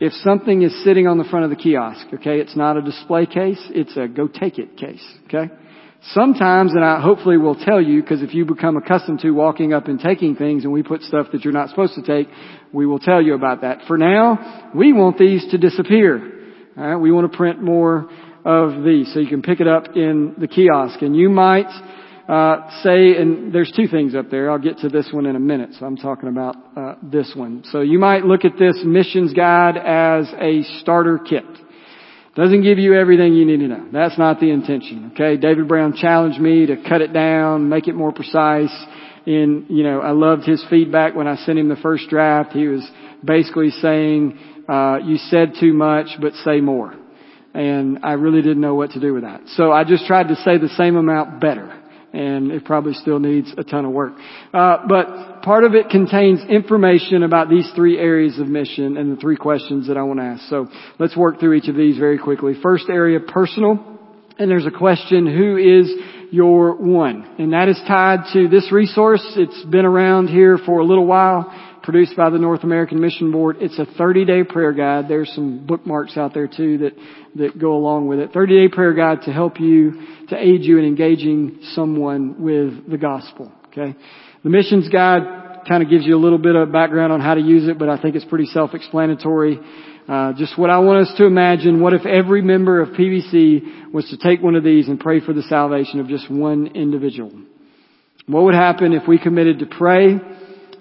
[0.00, 3.26] if something is sitting on the front of the kiosk, okay, it's not a display
[3.26, 5.52] case, it's a go take it case, okay?
[6.08, 9.88] Sometimes, and I hopefully will tell you, because if you become accustomed to walking up
[9.88, 12.28] and taking things and we put stuff that you're not supposed to take,
[12.72, 13.78] we will tell you about that.
[13.86, 16.32] For now, we want these to disappear.
[16.76, 18.10] Alright, we want to print more
[18.44, 21.00] of these so you can pick it up in the kiosk.
[21.00, 21.70] And you might
[22.28, 24.50] uh, say, and there's two things up there.
[24.50, 25.70] I'll get to this one in a minute.
[25.78, 27.62] So I'm talking about uh, this one.
[27.70, 31.44] So you might look at this missions guide as a starter kit.
[32.34, 33.88] Doesn't give you everything you need to know.
[33.92, 35.12] That's not the intention.
[35.12, 35.36] Okay.
[35.36, 38.74] David Brown challenged me to cut it down, make it more precise.
[39.26, 42.52] And, you know, I loved his feedback when I sent him the first draft.
[42.52, 42.86] He was
[43.24, 46.94] basically saying, uh, you said too much, but say more.
[47.54, 49.42] And I really didn't know what to do with that.
[49.54, 51.83] So I just tried to say the same amount better
[52.14, 54.12] and it probably still needs a ton of work.
[54.52, 59.20] Uh, but part of it contains information about these three areas of mission and the
[59.20, 60.48] three questions that I want to ask.
[60.48, 62.54] So let's work through each of these very quickly.
[62.62, 63.78] First area, personal.
[64.38, 65.92] and there's a question, who is
[66.30, 67.36] your one?
[67.38, 69.24] And that is tied to this resource.
[69.36, 71.52] It's been around here for a little while,
[71.84, 73.58] produced by the North American Mission Board.
[73.60, 75.04] It's a 30 day prayer guide.
[75.06, 76.92] There's some bookmarks out there too that,
[77.36, 78.32] that go along with it.
[78.32, 82.98] 30 day prayer guide to help you, to aid you in engaging someone with the
[82.98, 83.52] gospel.
[83.68, 83.94] Okay.
[84.42, 87.40] The missions guide kind of gives you a little bit of background on how to
[87.40, 89.58] use it, but I think it's pretty self-explanatory.
[90.06, 94.08] Uh, just what I want us to imagine, what if every member of PBC was
[94.10, 97.32] to take one of these and pray for the salvation of just one individual?
[98.26, 100.18] What would happen if we committed to pray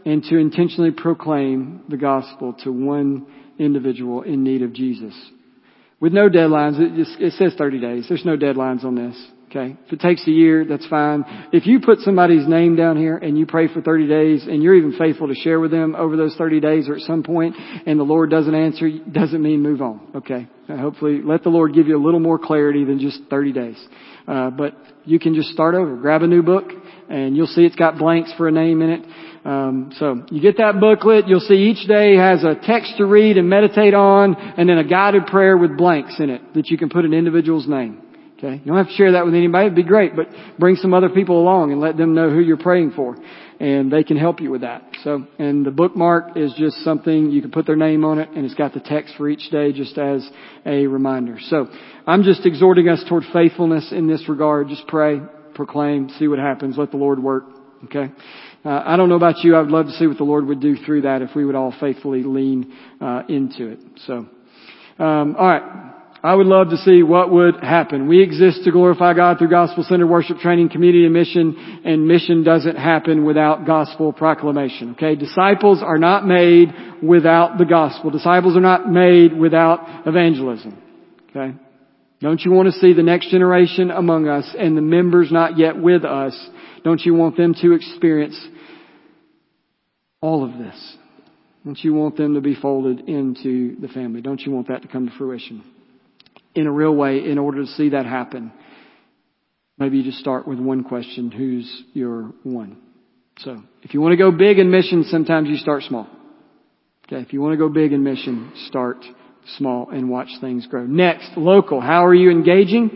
[0.06, 3.28] and to intentionally proclaim the gospel to one
[3.60, 5.14] individual in need of Jesus?
[6.00, 8.06] With no deadlines, it, just, it says 30 days.
[8.10, 9.16] There's no deadlines on this.
[9.56, 9.78] Okay.
[9.86, 11.24] If it takes a year, that's fine.
[11.54, 14.74] If you put somebody's name down here and you pray for 30 days and you're
[14.74, 18.00] even faithful to share with them over those 30 days or at some point and
[18.00, 20.08] the Lord doesn't answer, doesn't mean move on.
[20.16, 20.48] Okay.
[20.68, 23.88] Hopefully let the Lord give you a little more clarity than just 30 days.
[24.28, 24.76] Uh, but
[25.06, 25.98] you can just start over.
[25.98, 26.72] Grab a new book
[27.08, 29.06] and you'll see it's got blanks for a name in it.
[29.46, 31.28] Um, so you get that booklet.
[31.28, 34.84] You'll see each day has a text to read and meditate on, and then a
[34.84, 38.02] guided prayer with blanks in it that you can put an individual's name.
[38.44, 38.56] Okay?
[38.56, 39.68] You don't have to share that with anybody.
[39.68, 40.28] It'd be great, but
[40.60, 43.18] bring some other people along and let them know who you're praying for.
[43.60, 44.84] And they can help you with that.
[45.04, 48.44] So, and the bookmark is just something you can put their name on it and
[48.44, 50.28] it's got the text for each day just as
[50.66, 51.38] a reminder.
[51.40, 51.68] So,
[52.06, 54.68] I'm just exhorting us toward faithfulness in this regard.
[54.68, 55.22] Just pray,
[55.56, 57.46] proclaim, see what happens, let the Lord work.
[57.86, 58.12] Okay?
[58.66, 59.56] Uh, I don't know about you.
[59.56, 61.56] I would love to see what the Lord would do through that if we would
[61.56, 63.80] all faithfully lean uh, into it.
[64.06, 64.28] So,
[65.00, 65.92] um, all right.
[66.26, 68.08] I would love to see what would happen.
[68.08, 72.78] We exist to glorify God through gospel-centered worship, training, community, and mission, and mission doesn't
[72.78, 74.92] happen without gospel proclamation.
[74.92, 75.16] Okay?
[75.16, 76.70] Disciples are not made
[77.04, 78.10] without the gospel.
[78.10, 80.82] Disciples are not made without evangelism.
[81.30, 81.58] Okay?
[82.24, 85.78] Don't you want to see the next generation among us and the members not yet
[85.80, 86.36] with us?
[86.84, 88.40] Don't you want them to experience
[90.22, 90.98] all of this?
[91.64, 94.22] Don't you want them to be folded into the family?
[94.22, 95.64] Don't you want that to come to fruition?
[96.56, 98.52] in a real way in order to see that happen.
[99.78, 101.32] Maybe you just start with one question.
[101.32, 102.78] Who's your one?
[103.40, 106.08] So, if you want to go big in mission, sometimes you start small.
[107.08, 108.98] Okay, if you want to go big in mission, start
[109.58, 110.86] small and watch things grow.
[110.86, 111.82] Next, local.
[111.82, 112.90] How are you engaging?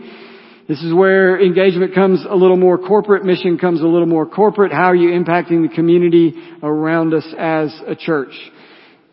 [0.68, 4.70] This is where engagement comes a little more corporate, mission comes a little more corporate.
[4.70, 8.32] How are you impacting the community around us as a church?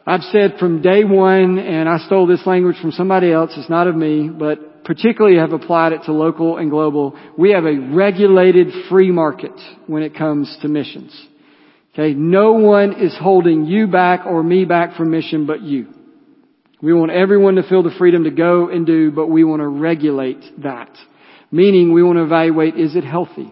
[0.05, 3.87] I've said from day one, and I stole this language from somebody else, it's not
[3.87, 7.17] of me, but particularly have applied it to local and global.
[7.37, 9.53] We have a regulated free market
[9.87, 11.27] when it comes to missions.
[11.93, 15.87] Okay, no one is holding you back or me back from mission but you.
[16.85, 19.67] We want everyone to feel the freedom to go and do, but we want to
[19.67, 20.95] regulate that.
[21.49, 23.51] Meaning we want to evaluate, is it healthy?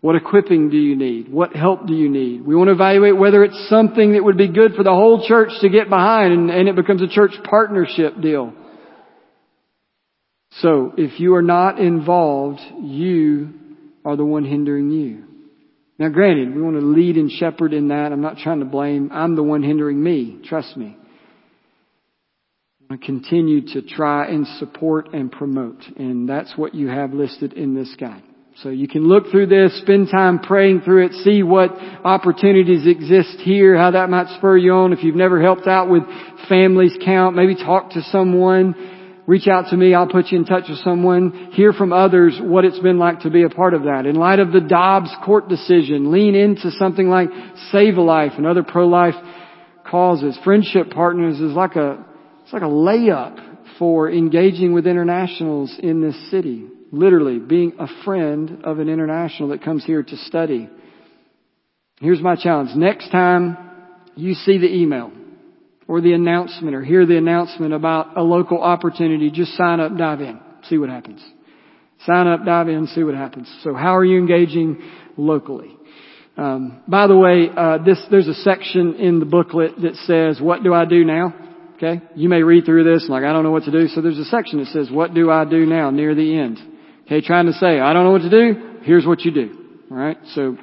[0.00, 1.30] What equipping do you need?
[1.30, 2.40] What help do you need?
[2.40, 5.50] We want to evaluate whether it's something that would be good for the whole church
[5.60, 8.54] to get behind and, and it becomes a church partnership deal.
[10.62, 13.52] So, if you are not involved, you
[14.06, 15.24] are the one hindering you.
[15.98, 18.10] Now granted, we want to lead and shepherd in that.
[18.10, 19.10] I'm not trying to blame.
[19.12, 20.40] I'm the one hindering me.
[20.46, 20.96] Trust me.
[23.02, 25.82] Continue to try and support and promote.
[25.96, 28.22] And that's what you have listed in this guide.
[28.62, 31.70] So you can look through this, spend time praying through it, see what
[32.04, 34.92] opportunities exist here, how that might spur you on.
[34.92, 36.04] If you've never helped out with
[36.48, 40.64] Families Count, maybe talk to someone, reach out to me, I'll put you in touch
[40.68, 44.06] with someone, hear from others what it's been like to be a part of that.
[44.06, 47.30] In light of the Dobbs court decision, lean into something like
[47.72, 49.16] Save a Life and other pro-life
[49.84, 50.38] causes.
[50.44, 52.06] Friendship partners is like a,
[52.54, 58.78] like a layup for engaging with internationals in this city literally being a friend of
[58.78, 60.68] an international that comes here to study.
[62.00, 62.70] Here's my challenge.
[62.76, 63.56] Next time
[64.14, 65.12] you see the email
[65.86, 70.20] or the announcement or hear the announcement about a local opportunity, just sign up, dive
[70.20, 71.22] in, see what happens.
[72.06, 73.52] Sign up, dive in, see what happens.
[73.62, 74.82] So how are you engaging
[75.16, 75.76] locally?
[76.36, 80.64] Um, by the way, uh, this there's a section in the booklet that says, "What
[80.64, 81.32] do I do now?"
[81.76, 83.88] Okay, you may read through this like I don't know what to do.
[83.88, 86.60] So there's a section that says, "What do I do now?" near the end.
[87.06, 88.78] Okay, trying to say, I don't know what to do.
[88.82, 89.58] Here's what you do.
[89.90, 90.56] Alright, so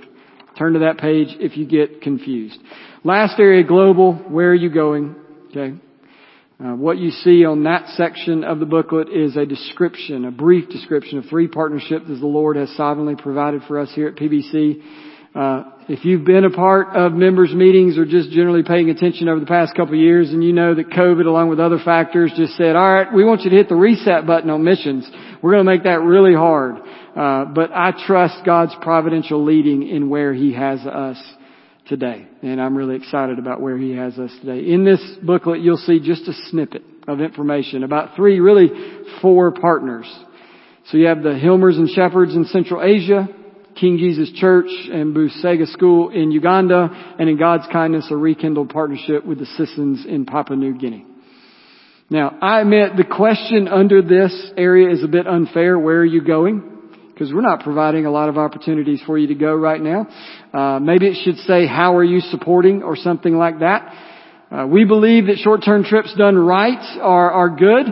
[0.57, 2.57] turn to that page if you get confused.
[3.03, 5.15] Last area, global, where are you going?
[5.49, 5.75] Okay.
[6.59, 10.69] Uh, what you see on that section of the booklet is a description, a brief
[10.69, 14.81] description of three partnerships that the Lord has sovereignly provided for us here at PBC.
[15.33, 19.39] Uh, if you've been a part of members meetings or just generally paying attention over
[19.39, 22.57] the past couple of years and you know that COVID along with other factors just
[22.57, 25.09] said, alright, we want you to hit the reset button on missions.
[25.41, 26.75] We're going to make that really hard.
[27.15, 31.21] Uh, but I trust God's providential leading in where He has us
[31.87, 32.27] today.
[32.41, 34.69] And I'm really excited about where He has us today.
[34.69, 38.69] In this booklet, you'll see just a snippet of information about three, really
[39.21, 40.13] four partners.
[40.87, 43.29] So you have the Hilmers and Shepherds in Central Asia,
[43.79, 49.25] King Jesus Church and Busega School in Uganda, and in God's kindness, a rekindled partnership
[49.25, 51.05] with the Sissons in Papua New Guinea.
[52.09, 55.79] Now, I admit the question under this area is a bit unfair.
[55.79, 56.67] Where are you going?
[57.13, 60.07] Because we're not providing a lot of opportunities for you to go right now.
[60.53, 63.93] Uh, maybe it should say, how are you supporting or something like that.
[64.51, 67.85] Uh, we believe that short-term trips done right are, are good.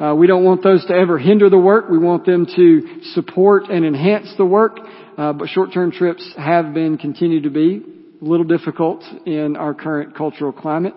[0.00, 1.90] Uh, we don't want those to ever hinder the work.
[1.90, 4.78] We want them to support and enhance the work.
[5.16, 7.82] Uh, but short-term trips have been, continue to be
[8.20, 10.94] a little difficult in our current cultural climate.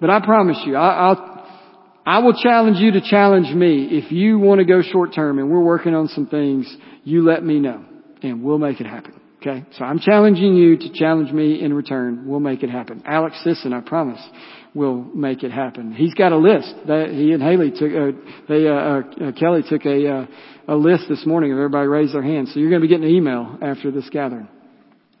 [0.00, 1.46] But I promise you, I, I'll,
[2.04, 3.88] I will challenge you to challenge me.
[3.90, 7.58] If you want to go short-term and we're working on some things, you let me
[7.58, 7.84] know
[8.22, 9.20] and we'll make it happen.
[9.40, 9.64] Okay?
[9.78, 12.26] So I'm challenging you to challenge me in return.
[12.26, 13.02] We'll make it happen.
[13.06, 14.20] Alex Sisson, I promise,
[14.74, 15.92] will make it happen.
[15.92, 19.84] He's got a list that he and Haley took, uh, they, uh, uh, Kelly took
[19.86, 20.26] a, uh,
[20.68, 22.52] a list this morning of everybody raised their hands.
[22.52, 24.48] So you're going to be getting an email after this gathering.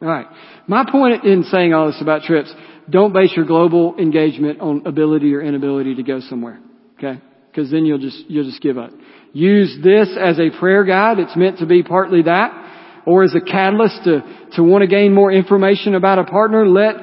[0.00, 0.26] All right.
[0.66, 2.52] My point in saying all this about trips,
[2.90, 6.60] don't base your global engagement on ability or inability to go somewhere.
[6.98, 7.20] Okay?
[7.50, 8.90] Because then you'll just, you'll just give up.
[9.32, 11.18] Use this as a prayer guide.
[11.18, 13.02] It's meant to be partly that.
[13.06, 14.22] Or as a catalyst to,
[14.52, 16.66] to want to gain more information about a partner.
[16.66, 16.96] Let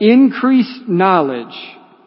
[0.00, 1.54] increased knowledge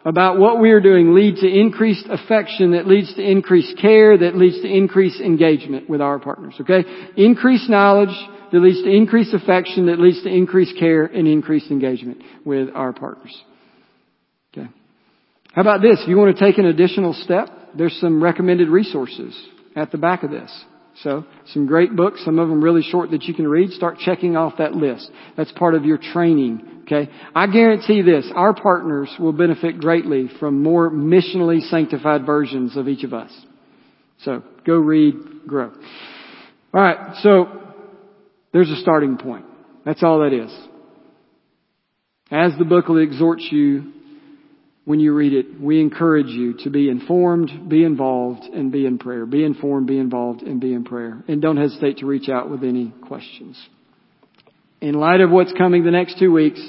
[0.06, 4.36] about what we are doing lead to increased affection that leads to increased care that
[4.36, 6.54] leads to increased engagement with our partners.
[6.60, 6.84] Okay?
[7.16, 8.16] Increased knowledge
[8.52, 12.92] that leads to increased affection that leads to increased care and increased engagement with our
[12.92, 13.36] partners.
[14.56, 14.68] Okay.
[15.52, 16.00] How about this?
[16.02, 19.36] If you want to take an additional step, there's some recommended resources
[19.74, 20.64] at the back of this.
[21.02, 23.70] So, some great books, some of them really short that you can read.
[23.72, 25.10] Start checking off that list.
[25.36, 27.10] That's part of your training Okay?
[27.34, 33.02] I guarantee this, our partners will benefit greatly from more missionally sanctified versions of each
[33.02, 33.32] of us.
[34.20, 35.14] So, go read,
[35.46, 35.72] grow.
[36.72, 37.46] Alright, so,
[38.52, 39.46] there's a starting point.
[39.84, 40.56] That's all that is.
[42.30, 43.92] As the booklet exhorts you
[44.84, 48.98] when you read it, we encourage you to be informed, be involved, and be in
[48.98, 49.26] prayer.
[49.26, 51.24] Be informed, be involved, and be in prayer.
[51.26, 53.60] And don't hesitate to reach out with any questions
[54.86, 56.60] in light of what's coming the next two weeks,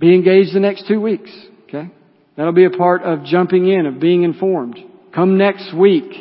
[0.00, 1.30] be engaged the next two weeks.
[1.68, 1.90] Okay?
[2.36, 4.78] That'll be a part of jumping in, of being informed.
[5.14, 6.12] Come next week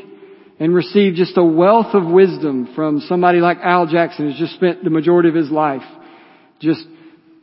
[0.60, 4.84] and receive just a wealth of wisdom from somebody like Al Jackson who's just spent
[4.84, 5.82] the majority of his life
[6.60, 6.86] just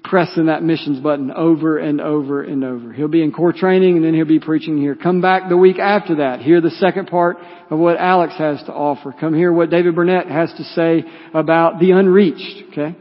[0.04, 2.92] pressing that missions button over and over and over.
[2.92, 4.94] He'll be in core training and then he'll be preaching here.
[4.94, 6.40] Come back the week after that.
[6.40, 7.36] Hear the second part
[7.68, 9.12] of what Alex has to offer.
[9.18, 11.02] Come hear what David Burnett has to say
[11.34, 12.70] about the unreached.
[12.72, 12.96] Okay?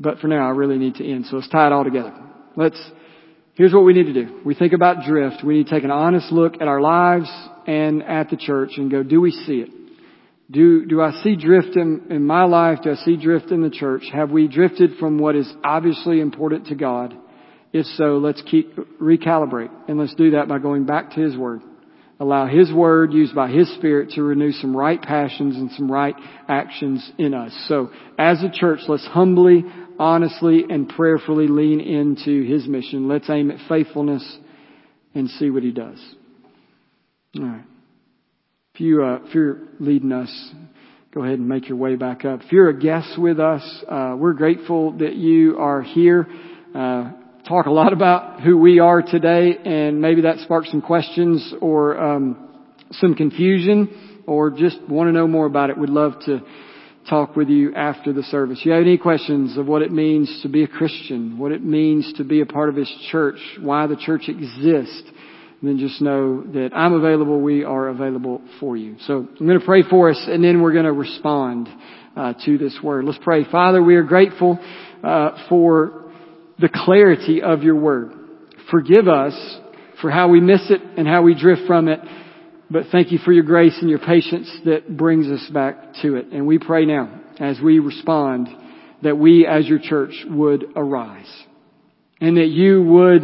[0.00, 1.26] But for now, I really need to end.
[1.26, 2.14] So let's tie it all together.
[2.56, 2.80] Let's,
[3.54, 4.40] here's what we need to do.
[4.44, 5.44] We think about drift.
[5.44, 7.30] We need to take an honest look at our lives
[7.66, 9.70] and at the church and go, do we see it?
[10.50, 12.78] Do, do I see drift in, in my life?
[12.82, 14.04] Do I see drift in the church?
[14.12, 17.14] Have we drifted from what is obviously important to God?
[17.72, 19.70] If so, let's keep, recalibrate.
[19.88, 21.60] And let's do that by going back to His Word.
[22.18, 26.14] Allow His Word used by His Spirit to renew some right passions and some right
[26.48, 27.52] actions in us.
[27.68, 29.64] So, as a church, let's humbly
[29.98, 33.08] honestly and prayerfully lean into His mission.
[33.08, 34.38] Let's aim at faithfulness
[35.14, 35.98] and see what He does.
[37.36, 37.64] All right.
[38.74, 40.50] If, you, uh, if you're leading us,
[41.12, 42.42] go ahead and make your way back up.
[42.42, 46.28] If you're a guest with us, uh, we're grateful that you are here.
[46.74, 47.12] Uh,
[47.48, 51.98] talk a lot about who we are today, and maybe that sparks some questions or
[51.98, 52.48] um,
[52.92, 55.78] some confusion, or just want to know more about it.
[55.78, 56.40] We'd love to
[57.08, 58.60] talk with you after the service.
[58.64, 62.12] You have any questions of what it means to be a Christian, what it means
[62.16, 65.02] to be a part of His church, why the church exists,
[65.62, 67.40] then just know that I'm available.
[67.40, 68.96] We are available for you.
[69.06, 71.68] So I'm going to pray for us and then we're going to respond
[72.16, 73.04] uh, to this word.
[73.04, 73.44] Let's pray.
[73.50, 74.58] Father, we are grateful
[75.02, 76.12] uh, for
[76.60, 78.12] the clarity of your word.
[78.70, 79.34] Forgive us
[80.00, 82.00] for how we miss it and how we drift from it.
[82.70, 86.26] But thank you for your grace and your patience that brings us back to it.
[86.32, 88.48] And we pray now, as we respond,
[89.02, 91.30] that we as your church would arise.
[92.20, 93.22] And that you would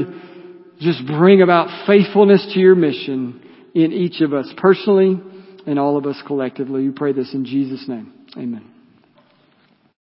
[0.80, 3.42] just bring about faithfulness to your mission
[3.74, 5.20] in each of us personally
[5.66, 6.86] and all of us collectively.
[6.86, 8.12] We pray this in Jesus' name.
[8.36, 8.73] Amen.